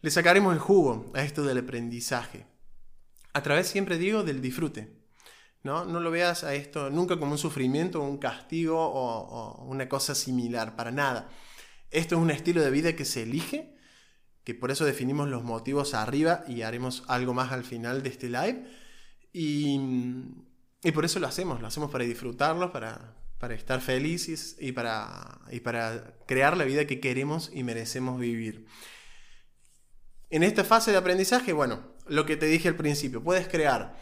[0.00, 2.51] Le sacaremos el jugo a esto del aprendizaje.
[3.32, 5.02] A través, siempre digo, del disfrute.
[5.62, 5.84] ¿no?
[5.84, 10.76] no lo veas a esto nunca como un sufrimiento, un castigo o, una cosa similar,
[10.76, 11.28] para nada.
[11.90, 13.76] Esto es un estilo de vida que se elige,
[14.44, 18.28] que por eso definimos los motivos arriba y haremos algo más al final de este
[18.28, 18.66] live.
[19.32, 19.78] Y,
[20.92, 23.14] por eso lo hacemos, lo hacemos para disfrutarlo, para,
[23.50, 28.66] estar felices y para, y para crear la vida que queremos y merecemos vivir.
[30.30, 33.96] En esta fase de aprendizaje, bueno, lo que te dije al principio, puedes crear,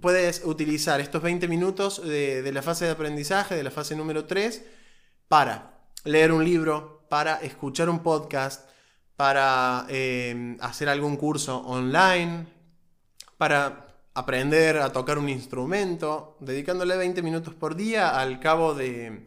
[0.00, 4.64] puedes utilizar estos 20 minutos de, la fase de aprendizaje, de la fase número 3,
[5.28, 8.68] para leer un libro, para escuchar un podcast,
[9.16, 12.46] para eh, hacer algún curso online,
[13.36, 19.26] para aprender a tocar un instrumento, dedicándole 20 minutos por día al cabo de...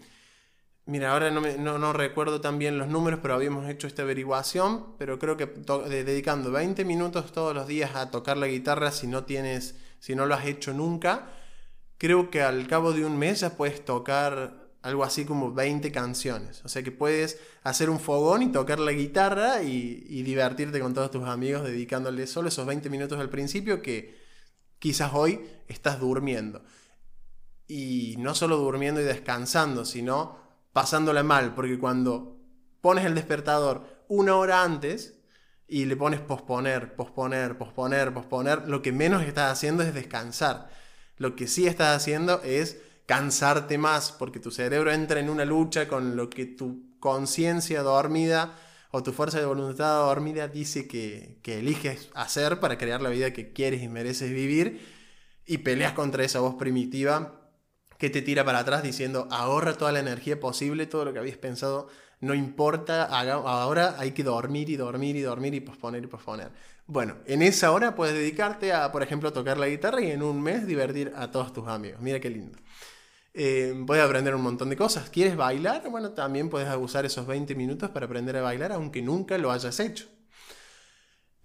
[0.88, 5.18] Mira, ahora no, no, recuerdo tan bien los números, pero habíamos hecho esta averiguación, pero
[5.18, 9.76] creo que dedicando 20 minutos todos los días a tocar la guitarra, si no tienes,
[10.00, 11.32] si no lo has hecho nunca,
[11.98, 16.62] creo que al cabo de un mes ya puedes tocar algo así como 20 canciones.
[16.64, 21.10] O sea que puedes hacer un fogón y tocar la guitarra y, divertirte con todos
[21.10, 24.20] tus amigos dedicándole solo esos 20 minutos al principio que
[24.78, 26.64] quizás hoy estás durmiendo.
[27.68, 30.45] Y no solo durmiendo y descansando, sino
[30.76, 32.38] pasándola mal, porque cuando
[32.82, 35.22] pones el despertador una hora antes
[35.70, 40.70] y le pones posponer, posponer, posponer, posponer, lo que menos estás haciendo es descansar.
[41.16, 45.88] Lo que sí estás haciendo es cansarte más, porque tu cerebro entra en una lucha
[45.88, 48.58] con lo que tu conciencia dormida
[48.92, 53.32] o tu fuerza de voluntad dormida dice que, que eliges hacer para crear la vida
[53.32, 54.86] que quieres y mereces vivir,
[55.46, 57.45] y peleas contra esa voz primitiva
[57.98, 61.38] que te tira para atrás diciendo ahorra toda la energía posible, todo lo que habías
[61.38, 61.88] pensado
[62.22, 66.50] no importa, ahora hay que dormir y dormir y dormir y posponer y posponer.
[66.88, 70.42] Bueno, en esa hora puedes dedicarte a, por ejemplo, tocar la guitarra y en un
[70.42, 72.00] mes divertir a todos tus amigos.
[72.02, 72.58] Mira qué lindo.
[73.34, 75.10] Eh, puedes aprender un montón de cosas.
[75.10, 75.90] ¿Quieres bailar?
[75.90, 79.80] Bueno, también puedes usar esos 20 minutos para aprender a bailar, aunque nunca lo hayas
[79.80, 80.08] hecho.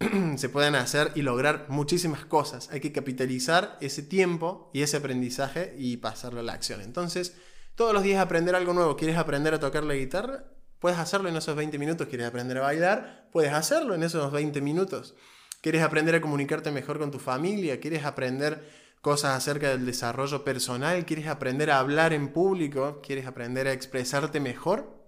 [0.37, 2.69] Se pueden hacer y lograr muchísimas cosas.
[2.73, 6.81] Hay que capitalizar ese tiempo y ese aprendizaje y pasarlo a la acción.
[6.81, 7.37] Entonces,
[7.75, 8.97] todos los días aprender algo nuevo.
[8.97, 10.45] ¿Quieres aprender a tocar la guitarra?
[10.79, 12.09] Puedes hacerlo en esos 20 minutos.
[12.09, 13.29] ¿Quieres aprender a bailar?
[13.31, 15.15] Puedes hacerlo en esos 20 minutos.
[15.61, 17.79] ¿Quieres aprender a comunicarte mejor con tu familia?
[17.81, 18.65] ¿Quieres aprender
[19.01, 24.41] cosas acerca del desarrollo personal, quieres aprender a hablar en público, quieres aprender a expresarte
[24.41, 25.01] mejor,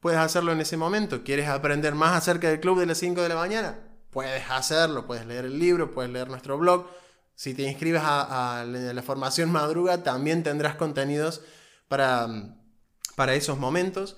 [0.00, 1.22] puedes hacerlo en ese momento.
[1.22, 3.78] ¿Quieres aprender más acerca del club de las 5 de la mañana?
[4.16, 6.86] Puedes hacerlo, puedes leer el libro, puedes leer nuestro blog.
[7.34, 11.42] Si te inscribes a, la formación madruga, también tendrás contenidos
[11.86, 12.26] para,
[13.14, 14.16] para esos momentos.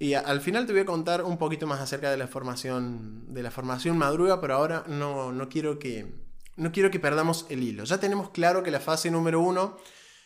[0.00, 3.44] Y al final te voy a contar un poquito más acerca de la formación, de
[3.44, 6.12] la formación madruga, pero ahora no, no quiero que,
[6.56, 7.84] no quiero que perdamos el hilo.
[7.84, 9.76] Ya tenemos claro que la fase número uno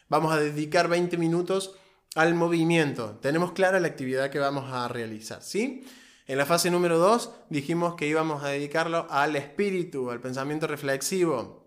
[0.08, 1.74] vamos a dedicar 20 minutos
[2.14, 3.18] al movimiento.
[3.20, 5.84] Tenemos clara la actividad que vamos a realizar, ¿sí?
[6.28, 11.66] En la fase número 2 dijimos que íbamos a dedicarlo al espíritu, al pensamiento reflexivo.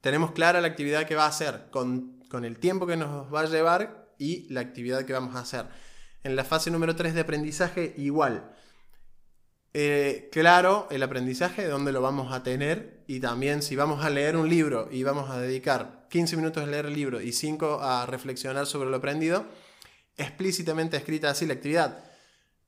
[0.00, 3.40] Tenemos clara la actividad que va a hacer con, con el tiempo que nos va
[3.40, 5.66] a llevar y la actividad que vamos a hacer.
[6.22, 8.54] En la fase número 3 de aprendizaje igual.
[9.74, 14.10] Eh, claro el aprendizaje, de dónde lo vamos a tener y también si vamos a
[14.10, 17.80] leer un libro y vamos a dedicar 15 minutos a leer el libro y 5
[17.82, 19.46] a reflexionar sobre lo aprendido,
[20.16, 22.09] explícitamente escrita así la actividad.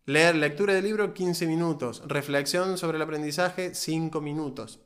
[0.05, 4.81] Leer lectura del libro 15 minutos, reflexión sobre el aprendizaje 5 minutos.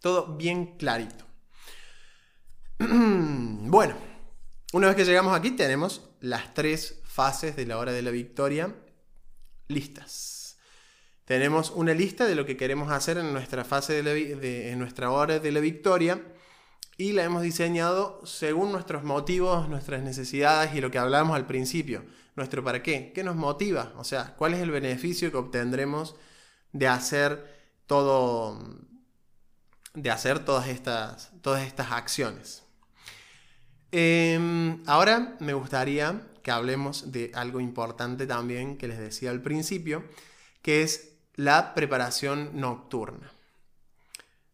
[0.00, 1.24] Todo bien clarito.
[2.78, 3.94] bueno,
[4.72, 8.74] una vez que llegamos aquí tenemos las tres fases de la hora de la victoria
[9.68, 10.58] listas.
[11.24, 15.38] Tenemos una lista de lo que queremos hacer en nuestra fase de, en nuestra hora
[15.38, 16.20] de la victoria
[16.96, 22.04] y la hemos diseñado según nuestros motivos, nuestras necesidades y lo que hablábamos al principio.
[22.36, 26.16] Nuestro para qué, qué nos motiva, o sea, cuál es el beneficio que obtendremos
[26.72, 27.54] de hacer
[27.86, 28.58] todo,
[29.94, 32.64] de hacer todas estas, todas estas acciones.
[33.92, 40.04] Em, ahora me gustaría que hablemos de algo importante también que les decía al principio,
[40.62, 43.33] que es la preparación nocturna.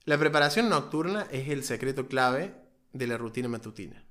[0.05, 2.55] La preparación nocturna es el secreto clave
[2.93, 4.03] de la rutina matutina.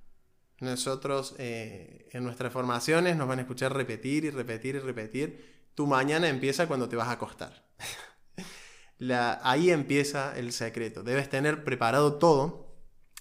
[0.60, 5.70] Nosotros eh, en nuestras formaciones nos van a escuchar repetir y repetir y repetir.
[5.74, 7.66] Tu mañana empieza cuando te vas a acostar.
[9.42, 11.02] ahí empieza el secreto.
[11.02, 12.76] Debes tener preparado todo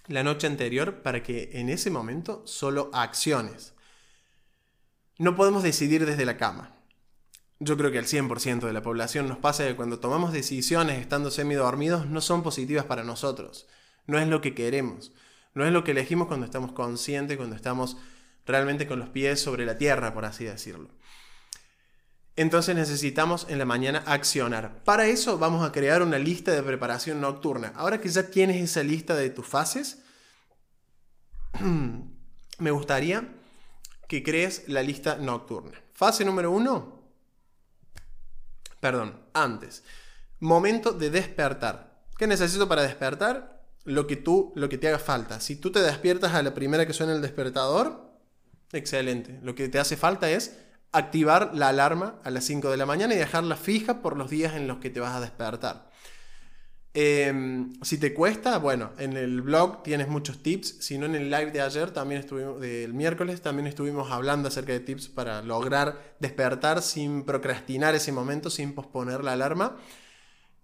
[0.06, 3.74] la noche anterior para que en ese momento solo acciones.
[5.18, 6.77] No podemos decidir desde la cama
[7.60, 11.30] yo creo que al 100% de la población nos pasa que cuando tomamos decisiones estando
[11.30, 13.66] semidormidos no son positivas para nosotros.
[14.06, 15.12] No es lo que queremos.
[15.54, 17.96] No es lo que elegimos cuando estamos conscientes, cuando estamos
[18.46, 20.88] realmente con los pies sobre la tierra, por así decirlo.
[22.36, 24.84] Entonces necesitamos en la mañana accionar.
[24.84, 27.72] Para eso vamos a crear una lista de preparación nocturna.
[27.74, 30.04] Ahora que ya tienes esa lista de tus fases,
[32.58, 33.28] me gustaría
[34.06, 35.72] que crees la lista nocturna.
[35.92, 36.97] Fase número uno,
[38.80, 39.84] Perdón, antes.
[40.40, 42.02] Momento de despertar.
[42.16, 43.62] ¿Qué necesito para despertar?
[43.84, 45.40] Lo que tú, lo que te haga falta.
[45.40, 48.12] Si tú te despiertas a la primera que suena el despertador,
[48.72, 49.40] excelente.
[49.42, 50.58] Lo que te hace falta es
[50.92, 54.54] activar la alarma a las 5 de la mañana y dejarla fija por los días
[54.54, 55.87] en los que te vas a despertar.
[56.94, 60.78] Em, si te cuesta, bueno, en el blog tienes muchos tips.
[60.80, 64.72] Si no, en el live de ayer, también estuvimos, del miércoles, también estuvimos hablando acerca
[64.72, 69.76] de tips para lograr despertar sin procrastinar ese momento, sin posponer la alarma.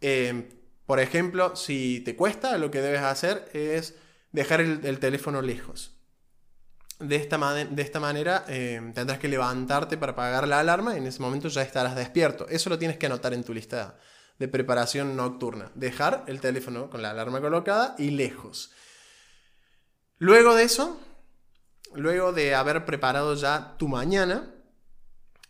[0.01, 0.49] Em,
[0.87, 3.95] por ejemplo, si te cuesta, lo que debes hacer es
[4.33, 5.93] dejar el, teléfono lejos.
[7.01, 11.07] De esta, de esta manera em, tendrás que levantarte para apagar la alarma y en
[11.07, 12.47] ese momento ya estarás despierto.
[12.49, 13.99] Eso lo tienes que anotar en tu lista
[14.39, 15.71] de preparación nocturna.
[15.75, 18.73] Dejar el teléfono con la alarma colocada y lejos.
[20.19, 20.99] Luego de eso,
[21.95, 24.55] luego de haber preparado ya tu mañana,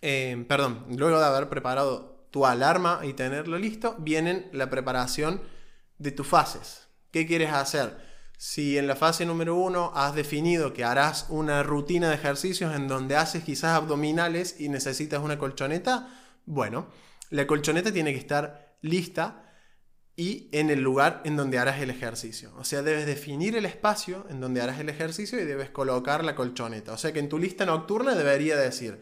[0.03, 5.43] eh, perdón, luego de haber preparado tu alarma y tenerlo listo, viene la preparación
[5.99, 6.89] de tus fases.
[7.11, 7.97] ¿Qué quieres hacer?
[8.37, 12.89] Si en la fase número uno has definido que harás una rutina de ejercicios en
[12.89, 16.09] donde haces quizás abdominales y necesitas una colchoneta,
[16.45, 16.89] bueno,
[17.31, 19.51] la colchoneta tiene que estar lista
[20.15, 22.53] y en el lugar en donde harás el ejercicio.
[22.57, 26.37] O sea, debes definir el espacio en donde harás el ejercicio y debes colocar la
[26.37, 26.93] colchoneta.
[26.93, 29.01] O sea que en tu lista nocturna debería decir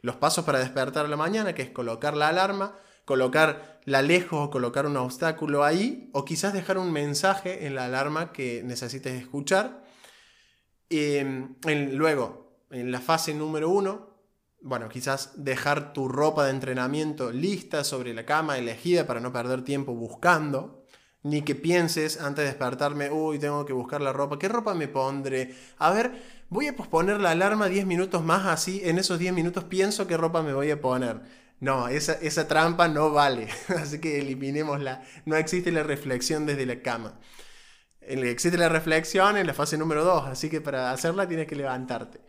[0.00, 4.50] los pasos para despertar a la mañana, que es colocar la alarma, colocarla lejos o
[4.50, 9.84] colocar un obstáculo ahí, o quizás dejar un mensaje en la alarma que necesites escuchar.
[10.88, 11.56] Em,
[11.92, 14.13] luego, en la fase número uno,
[14.64, 19.62] bueno, quizás dejar tu ropa de entrenamiento lista sobre la cama, elegida para no perder
[19.62, 20.86] tiempo buscando.
[21.22, 24.88] Ni que pienses antes de despertarme, uy, tengo que buscar la ropa, ¿qué ropa me
[24.88, 25.54] pondré?
[25.78, 26.12] A ver,
[26.50, 30.16] voy a posponer la alarma 10 minutos más, así en esos 10 minutos pienso qué
[30.16, 31.20] ropa me voy a poner.
[31.60, 35.02] No, esa, esa trampa no vale, así que eliminémosla.
[35.26, 37.18] No existe la reflexión desde la cama.
[38.00, 42.20] Existe la reflexión en la fase número 2, así que para hacerla tienes que levantarte.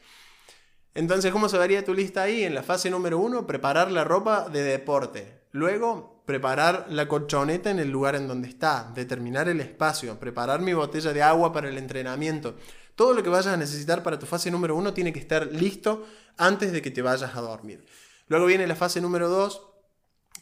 [0.96, 2.43] Entonces, ¿cómo se vería tu lista ahí?
[2.43, 5.41] En la fase número uno, preparar la ropa de deporte.
[5.52, 10.74] Luego, preparar la colchoneta en el lugar en donde está, determinar el espacio, preparar mi
[10.74, 12.56] botella de agua para el entrenamiento.
[12.96, 16.08] Todo lo que vayas a necesitar para tu fase número uno tiene que estar listo
[16.38, 17.86] antes de que te vayas a dormir.
[18.28, 19.68] Luego viene la fase número dos,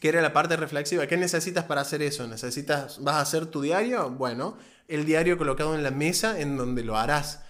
[0.00, 1.08] que era la parte reflexiva.
[1.08, 2.28] ¿Qué necesitas para hacer eso?
[2.28, 4.08] ¿Necesitas, vas a hacer tu diario?
[4.10, 7.43] Bueno, el diario colocado en la mesa en donde lo harás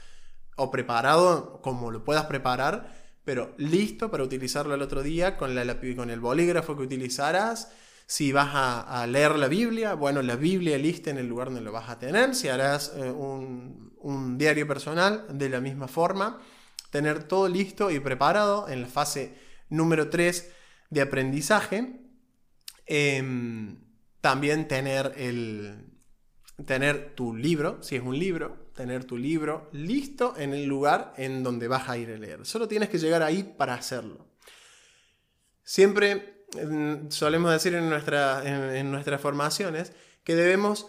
[0.57, 5.81] o preparado como lo puedas preparar pero listo para utilizarlo el otro día con, la,
[5.97, 7.73] con el bolígrafo que utilizarás.
[8.07, 11.73] Si vas a, leer la Biblia, bueno, la Biblia lista en el lugar donde lo
[11.73, 12.35] vas a tener.
[12.35, 16.39] Si harás eh, un, un diario personal, de la misma forma.
[16.91, 19.35] Tener todo listo y preparado en la fase
[19.71, 20.53] número 3
[20.91, 22.01] de aprendizaje.
[22.85, 23.79] Em,
[24.21, 25.94] también tener, el,
[26.67, 31.43] tener tu libro, si es un libro, tener tu libro listo en el lugar en
[31.43, 32.47] donde vas a ir a leer.
[32.47, 34.27] Solo tienes que llegar ahí para hacerlo.
[35.63, 36.47] Siempre
[37.09, 39.93] solemos decir en, en nuestras formaciones
[40.23, 40.87] que debemos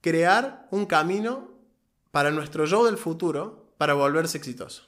[0.00, 1.58] crear un camino
[2.10, 4.84] para nuestro yo del futuro para volverse exitoso.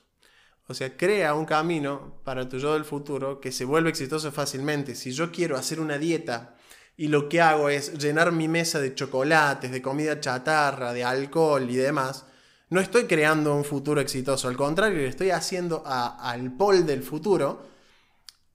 [0.68, 4.94] O sea, crea un camino para tu yo del futuro que se vuelve exitoso fácilmente.
[4.94, 6.54] Si yo quiero hacer una dieta
[7.00, 11.70] y lo que hago es llenar mi mesa de chocolates, de comida chatarra, de alcohol
[11.70, 12.26] y demás,
[12.68, 14.48] no estoy creando un futuro exitoso.
[14.48, 17.66] Al contrario, estoy haciendo al pol del futuro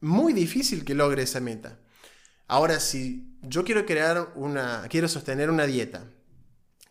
[0.02, 1.80] muy difícil que logre esa meta.
[2.48, 6.04] Ahora, si yo quiero crear una, quiero sostener una dieta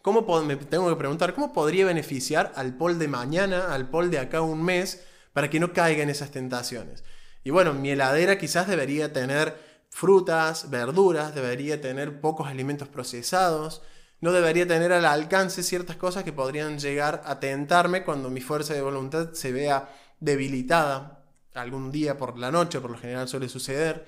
[0.03, 4.19] ¿Cómo me tengo que preguntar, ¿cómo podría beneficiar al Paul de mañana, al Paul de
[4.19, 7.05] acá un mes, para que no caiga en esas tentaciones?
[7.45, 13.81] Y bueno, mi heladera quizás debería tener frutas, verduras, debería tener pocos alimentos procesados,
[14.21, 18.75] no debería tener al alcance ciertas cosas que podrían llegar a tentarme cuando mi fuerza
[18.75, 19.89] de voluntad se vea
[20.19, 21.25] debilitada
[21.55, 24.05] algún día por la noche, por lo general suele suceder.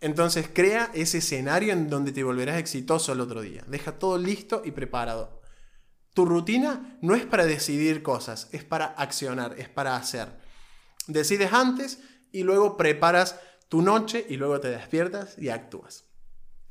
[0.00, 3.62] Entonces crea ese escenario en donde te volverás exitoso el otro día.
[3.68, 5.40] Deja todo listo y preparado.
[6.14, 10.36] Tu rutina no es para decidir cosas, es para accionar, es para hacer.
[11.06, 12.00] Decides antes
[12.32, 13.38] y luego preparas
[13.72, 16.04] tu noche y luego te despiertas y actúas.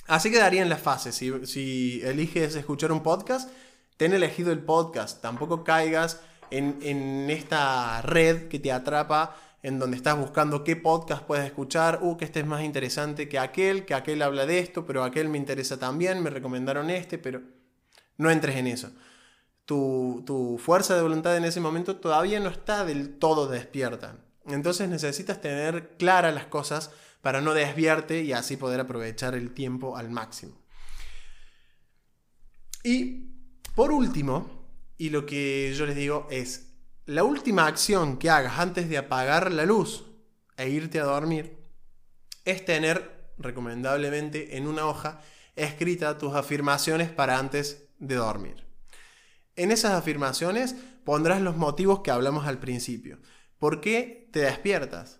[0.06, 1.16] Así quedarían las fases.
[1.16, 3.50] Si, si eliges escuchar un podcast,
[3.98, 5.20] ten elegido el podcast.
[5.20, 6.22] Tampoco caigas
[6.52, 12.02] en, en esta red que te atrapa en donde estás buscando qué podcast puedes escuchar,
[12.04, 15.28] uh, que este es más interesante que aquel, que aquel habla de esto, pero aquel
[15.28, 17.42] me interesa también, me recomendaron este, pero
[18.18, 18.92] no entres en eso.
[19.66, 24.18] Tu, tu fuerza de voluntad en ese momento todavía no está del todo despierta.
[24.54, 26.92] Entonces necesitas tener claras las cosas
[27.22, 30.60] para no desviarte y así poder aprovechar el tiempo al máximo.
[32.84, 33.32] Y
[33.76, 36.74] por último, y lo que yo les digo es,
[37.06, 40.06] la última acción que hagas antes de apagar la luz
[40.58, 41.58] e irte a dormir
[42.46, 45.22] es tener, recomendablemente, en una hoja
[45.56, 48.66] escrita tus afirmaciones para antes de dormir.
[49.56, 53.20] En esas afirmaciones pondrás los motivos que hablamos al principio.
[53.62, 55.20] ¿Por qué te despiertas?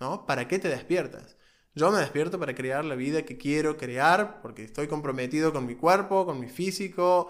[0.00, 0.24] ¿No?
[0.24, 1.36] ¿Para qué te despiertas?
[1.74, 5.74] Yo me despierto para crear la vida que quiero crear, porque estoy comprometido con mi
[5.74, 7.28] cuerpo, con mi físico,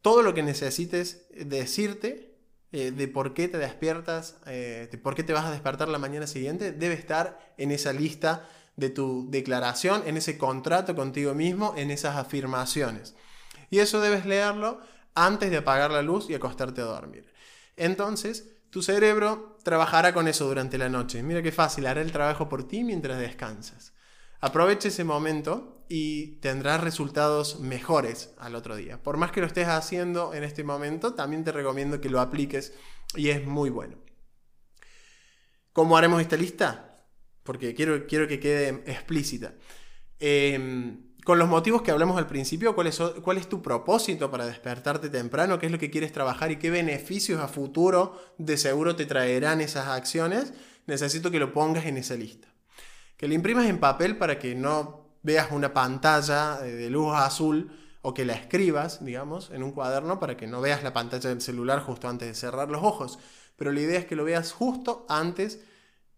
[0.00, 2.34] todo lo que necesites decirte
[2.72, 5.98] eh, de por qué te despiertas, eh, de por qué te vas a despertar la
[5.98, 11.74] mañana siguiente, debe estar en esa lista de tu declaración, en ese contrato contigo mismo,
[11.76, 13.14] en esas afirmaciones.
[13.68, 14.80] Y eso debes leerlo
[15.14, 17.30] antes de apagar la luz y acostarte a dormir.
[17.76, 21.22] Entonces, tu cerebro trabajará con eso durante la noche.
[21.22, 23.92] Mira qué fácil, hará el trabajo por ti mientras descansas.
[24.40, 29.02] Aprovecha ese momento y tendrás resultados mejores al otro día.
[29.02, 32.72] Por más que lo estés haciendo en este momento, también te recomiendo que lo apliques
[33.14, 33.98] y es muy bueno.
[35.72, 37.04] ¿Cómo haremos esta lista?
[37.42, 39.54] Porque quiero, quiero que quede explícita.
[40.18, 44.46] Em, con los motivos que hablamos al principio, ¿cuál es, ¿cuál es tu propósito para
[44.46, 45.58] despertarte temprano?
[45.58, 49.60] ¿Qué es lo que quieres trabajar y qué beneficios a futuro de seguro te traerán
[49.60, 50.52] esas acciones?
[50.86, 52.50] Necesito que lo pongas en esa lista
[53.20, 58.14] que la imprimas en papel para que no veas una pantalla de luz azul o
[58.14, 61.80] que la escribas, digamos, en un cuaderno para que no veas la pantalla del celular
[61.80, 63.18] justo antes de cerrar los ojos.
[63.56, 65.60] Pero la idea es que lo veas justo antes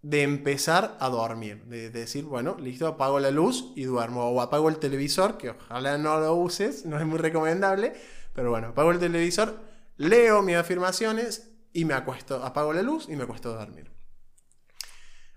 [0.03, 4.69] de empezar a dormir, de, decir, bueno, listo, apago la luz y duermo, o apago
[4.69, 7.93] el televisor, que ojalá no lo uses, no es muy recomendable,
[8.35, 9.61] pero bueno, apago el televisor,
[9.97, 13.93] leo mis afirmaciones y me acuesto, apago la luz y me acuesto a dormir.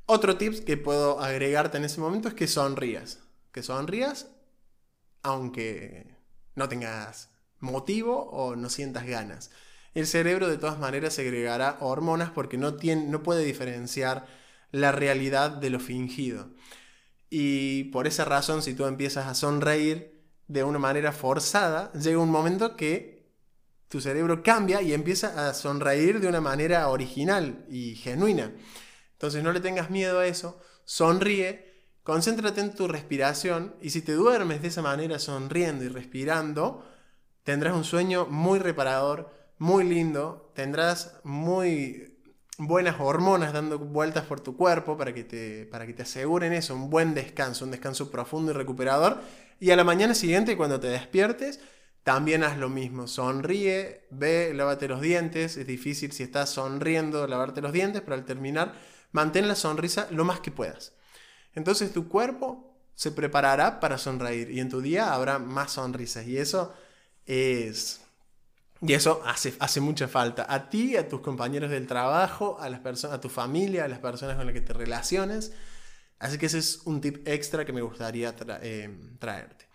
[0.07, 3.19] Otro tip que puedo agregarte en ese momento es que sonrías.
[3.51, 4.27] Que sonrías
[5.23, 6.15] aunque
[6.53, 9.49] no tengas motivo o no sientas ganas.
[9.95, 14.27] El cerebro de todas maneras segregará hormonas porque no, tiene, no puede diferenciar
[14.71, 16.49] la realidad de lo fingido.
[17.29, 22.29] Y por esa razón, si tú empiezas a sonreír de una manera forzada, llega un
[22.29, 23.15] momento que
[23.87, 28.51] tu cerebro cambia y empieza a sonreír de una manera original y genuina.
[29.13, 34.13] Entonces no le tengas miedo a eso, sonríe, concéntrate en tu respiración y si te
[34.13, 36.85] duermes de esa manera sonriendo y respirando,
[37.43, 42.14] tendrás un sueño muy reparador, muy lindo, tendrás muy
[42.57, 46.75] buenas hormonas dando vueltas por tu cuerpo para que, te, para que te aseguren eso,
[46.75, 49.21] un buen descanso, un descanso profundo y recuperador.
[49.59, 51.59] Y a la mañana siguiente, cuando te despiertes,
[52.03, 53.07] también haz lo mismo.
[53.07, 55.57] Sonríe, ve, lávate los dientes.
[55.57, 58.73] Es difícil si estás sonriendo lavarte los dientes, pero al terminar,
[59.11, 60.93] mantén la sonrisa lo más que puedas.
[61.55, 66.27] Entonces tu cuerpo se preparará para sonreír y en tu día habrá más sonrisas.
[66.27, 66.73] Y eso
[67.25, 68.04] es
[68.87, 70.45] y eso hace, hace mucha falta.
[70.47, 73.99] A ti, a tus compañeros del trabajo, a, las personas, a tu familia, a las
[73.99, 75.53] personas con las que te relaciones.
[76.19, 79.67] Así que ese es un tip extra que me gustaría eh, traerte.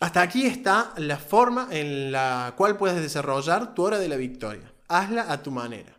[0.00, 4.72] Hasta aquí está la forma en la cual puedes desarrollar tu hora de la victoria.
[4.88, 5.98] Hazla a tu manera.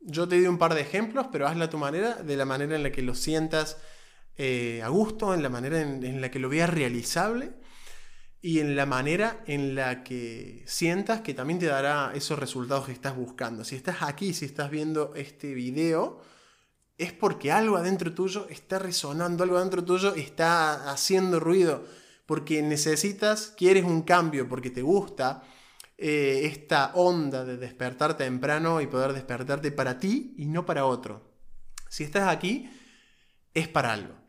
[0.00, 2.76] Yo te di un par de ejemplos, pero hazla a tu manera, de la manera
[2.76, 3.78] en la que lo sientas
[4.36, 7.61] eh, a gusto, en la manera en la que lo veas realizable
[8.44, 12.92] y en la manera en la que sientas que también te dará esos resultados que
[12.92, 13.64] estás buscando.
[13.64, 16.20] Si estás aquí, si estás viendo este video,
[16.98, 21.84] es porque algo adentro tuyo está resonando, algo adentro tuyo está haciendo ruido,
[22.26, 25.44] porque necesitas, quieres un cambio, porque te gusta
[25.96, 31.30] eh, esta onda de despertar temprano y poder despertarte para ti y no para otro.
[31.88, 32.68] Si estás aquí,
[33.54, 34.21] es para algo.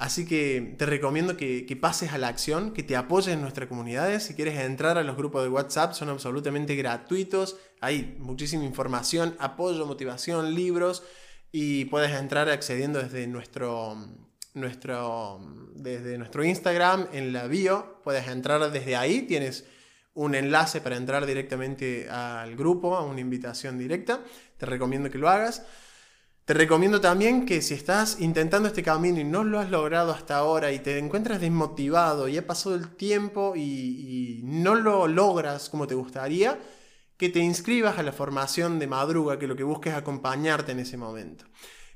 [0.00, 4.22] Así que te recomiendo que, pases a la acción, que te apoyes en nuestras comunidades.
[4.22, 7.58] Si quieres entrar a los grupos de WhatsApp, son absolutamente gratuitos.
[7.82, 11.02] Hay muchísima información, apoyo, motivación, libros.
[11.52, 13.94] Y puedes entrar accediendo desde nuestro,
[14.54, 15.38] nuestro,
[15.74, 18.00] desde nuestro Instagram en la bio.
[18.02, 19.20] Puedes entrar desde ahí.
[19.20, 19.66] Tienes
[20.14, 24.20] un enlace para entrar directamente al grupo, a una invitación directa.
[24.56, 25.62] Te recomiendo que lo hagas.
[26.50, 30.36] Te recomiendo también que si estás intentando este camino y no lo has logrado hasta
[30.36, 35.86] ahora y te encuentras desmotivado y ha pasado el tiempo y, no lo logras como
[35.86, 36.58] te gustaría,
[37.16, 40.80] que te inscribas a la formación de madruga, que lo que busques es acompañarte en
[40.80, 41.44] ese momento.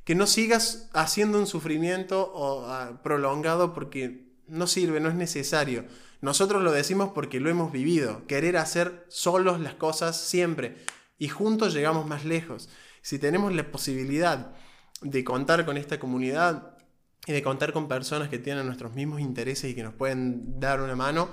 [0.05, 2.33] Que no sigas haciendo un sufrimiento
[2.69, 5.85] ah, prolongado porque no sirve, no es necesario.
[6.21, 10.77] Nosotros lo decimos porque lo hemos vivido, querer hacer solos las cosas siempre
[11.19, 12.69] y juntos llegamos más lejos
[13.05, 14.55] si tenemos la posibilidad
[15.03, 16.79] de contar con esta comunidad
[17.27, 20.81] y de contar con personas que tienen nuestros mismos intereses y que nos pueden dar
[20.81, 21.29] una mano,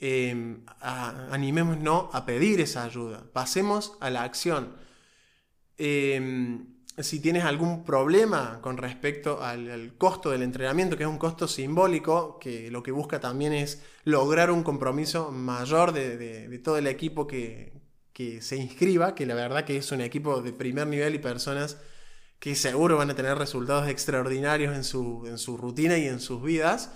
[0.00, 3.22] eh, animémonos a pedir esa ayuda.
[3.32, 4.74] Pasemos a la acción.
[5.78, 11.46] Em, si tienes algún problema con respecto al, costo del entrenamiento, que es un costo
[11.46, 17.28] simbólico, que lo que busca también es lograr un compromiso mayor de todo el equipo
[17.28, 17.85] que,
[18.16, 21.76] que se inscriba, que la verdad que es un equipo de primer nivel y personas
[22.38, 26.42] que seguro van a tener resultados extraordinarios en su, en su rutina y en sus
[26.42, 26.92] vidas.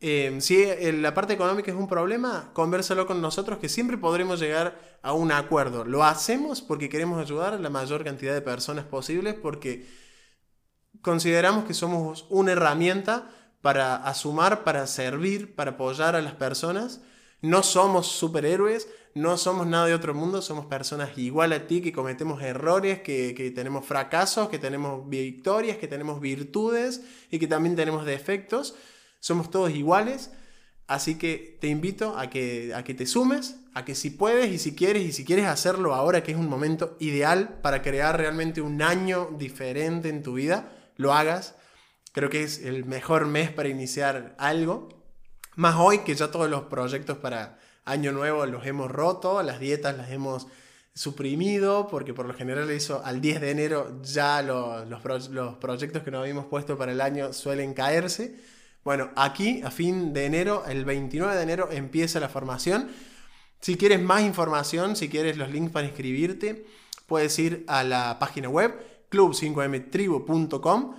[0.00, 4.80] Eh, si la parte económica es un problema, conversalo con nosotros que siempre podremos llegar
[5.02, 5.84] a un acuerdo.
[5.84, 9.86] Lo hacemos porque queremos ayudar a la mayor cantidad de personas posibles porque
[11.02, 13.30] consideramos que somos una herramienta
[13.60, 17.02] para asumar, para servir, para apoyar a las personas.
[17.42, 21.92] No somos superhéroes, no somos nada de otro mundo, somos personas igual a ti que
[21.92, 28.04] cometemos errores, que, tenemos fracasos, que tenemos victorias, que tenemos virtudes y que también tenemos
[28.04, 28.74] defectos.
[29.20, 30.32] Somos todos iguales,
[30.86, 34.58] así que te invito a que, a que te sumes, a que si puedes y
[34.58, 38.60] si quieres y si quieres hacerlo ahora, que es un momento ideal para crear realmente
[38.60, 41.54] un año diferente en tu vida, lo hagas.
[42.12, 44.95] Creo que es el mejor mes para iniciar algo.
[45.56, 49.96] Más hoy que ya todos los proyectos para año nuevo los hemos roto, las dietas
[49.96, 50.46] las hemos
[50.92, 54.86] suprimido, porque por lo general eso al 10 de enero ya los,
[55.30, 58.38] los, proyectos que nos habíamos puesto para el año suelen caerse.
[58.84, 62.90] Bueno, aquí a fin de enero, el 29 de enero empieza la formación.
[63.60, 66.66] Si quieres más información, si quieres los links para inscribirte,
[67.06, 68.74] puedes ir a la página web
[69.10, 70.96] club5mtribu.com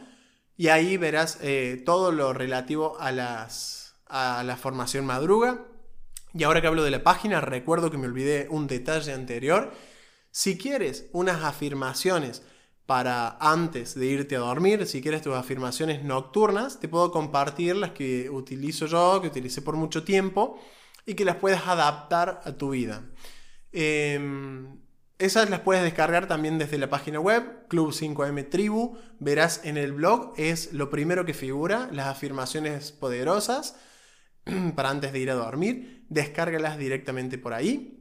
[0.58, 3.77] y ahí verás eh, todo lo relativo a, las,
[4.10, 5.66] a la formación madruga.
[6.34, 9.72] Y ahora que hablo de la página, recuerdo que me olvidé un detalle anterior.
[10.32, 12.44] Si quieres unas afirmaciones
[12.86, 17.92] para antes de irte a dormir, si quieres tus afirmaciones nocturnas, te puedo compartir las
[17.92, 20.60] que utilizo yo, que utilicé por mucho tiempo
[21.06, 23.04] y que las puedes adaptar a tu vida.
[23.72, 24.80] Em,
[25.18, 28.98] esas las puedes descargar también desde la página web, Club 5M Tribu.
[29.20, 33.76] Verás en el blog, es lo primero que figura, las afirmaciones poderosas
[34.76, 36.06] para antes de ir a dormir.
[36.10, 37.98] Descárgalas directamente por ahí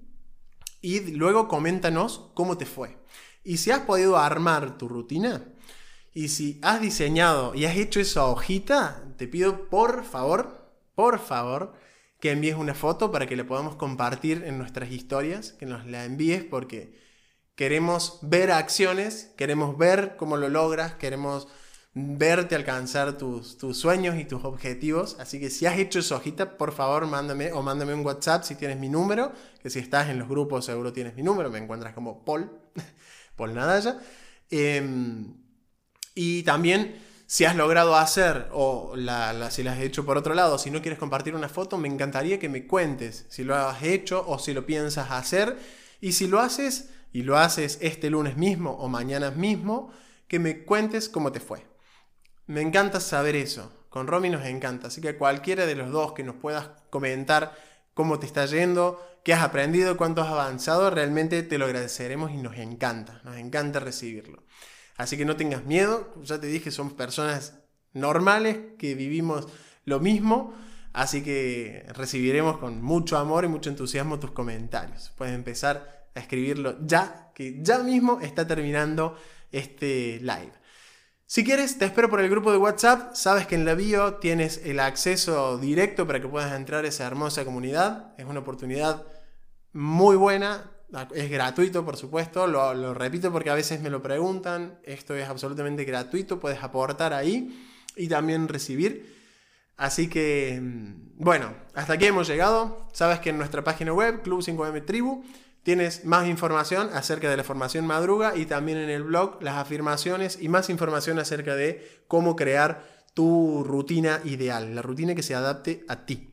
[0.80, 2.96] y luego coméntanos cómo te fue.
[3.42, 5.44] Y si has podido armar tu rutina
[6.14, 11.74] y si has diseñado y has hecho esa hojita, te pido por favor, por favor,
[12.20, 16.04] que envíes una foto para que la podamos compartir en nuestras historias, que nos la
[16.04, 16.98] envíes porque
[17.54, 21.48] queremos ver acciones, queremos ver cómo lo logras, queremos
[21.98, 25.16] verte alcanzar tus, tus, sueños y tus objetivos.
[25.18, 28.54] Así que si has hecho esa hojita, por favor, mándame o mándame un WhatsApp si
[28.54, 29.32] tienes mi número,
[29.62, 32.50] que si estás en los grupos seguro tienes mi número, me encuentras como Paul,
[33.36, 33.98] Paul Nadalla.
[34.50, 35.38] Em,
[36.14, 40.58] y también si has logrado hacer o la, si la has hecho por otro lado,
[40.58, 44.22] si no quieres compartir una foto, me encantaría que me cuentes si lo has hecho
[44.28, 45.56] o si lo piensas hacer.
[46.02, 49.90] Y si lo haces y lo haces este lunes mismo o mañana mismo,
[50.28, 51.75] que me cuentes cómo te fue.
[52.46, 53.72] Me encanta saber eso.
[53.88, 54.88] Con Romy nos encanta.
[54.88, 57.56] Así que cualquiera de los dos que nos puedas comentar
[57.94, 62.36] cómo te está yendo, qué has aprendido, cuánto has avanzado, realmente te lo agradeceremos y
[62.36, 63.20] nos encanta.
[63.24, 64.44] Nos encanta recibirlo.
[64.96, 66.14] Así que no tengas miedo.
[66.22, 67.58] Ya te dije, somos personas
[67.92, 69.48] normales que vivimos
[69.84, 70.54] lo mismo.
[70.92, 75.12] Así que recibiremos con mucho amor y mucho entusiasmo tus comentarios.
[75.16, 79.16] Puedes empezar a escribirlo ya, que ya mismo está terminando
[79.52, 80.52] este live.
[81.28, 83.14] Si quieres, te espero por el grupo de WhatsApp.
[83.14, 87.04] Sabes que en la bio tienes el acceso directo para que puedas entrar a esa
[87.04, 88.14] hermosa comunidad.
[88.16, 89.04] Es una oportunidad
[89.72, 90.70] muy buena.
[91.12, 92.46] Es gratuito, por supuesto.
[92.46, 94.78] Lo, repito porque a veces me lo preguntan.
[94.84, 96.38] Esto es absolutamente gratuito.
[96.38, 97.60] Puedes aportar ahí
[97.96, 99.12] y también recibir.
[99.76, 102.88] Así que, mm, bueno, hasta aquí hemos llegado.
[102.92, 105.24] Sabes que en nuestra página web, Club 5M Tribu,
[105.66, 110.38] Tienes más información acerca de la formación madruga y también en el blog las afirmaciones
[110.40, 115.84] y más información acerca de cómo crear tu rutina ideal, la rutina que se adapte
[115.88, 116.30] a ti.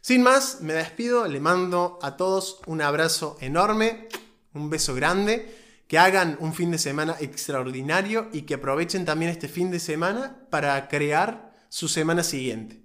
[0.00, 4.08] Sin más, me despido, le mando a todos un abrazo enorme,
[4.54, 9.46] un beso grande, que hagan un fin de semana extraordinario y que aprovechen también este
[9.46, 12.82] fin de semana para crear su semana siguiente.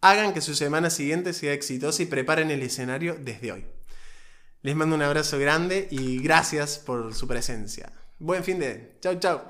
[0.00, 3.79] Hagan que su semana siguiente sea exitosa y preparen el escenario desde hoy.
[4.62, 7.92] Les mando un abrazo grande y gracias por su presencia.
[8.18, 8.98] Buen fin de.
[9.00, 9.42] Chao, chao.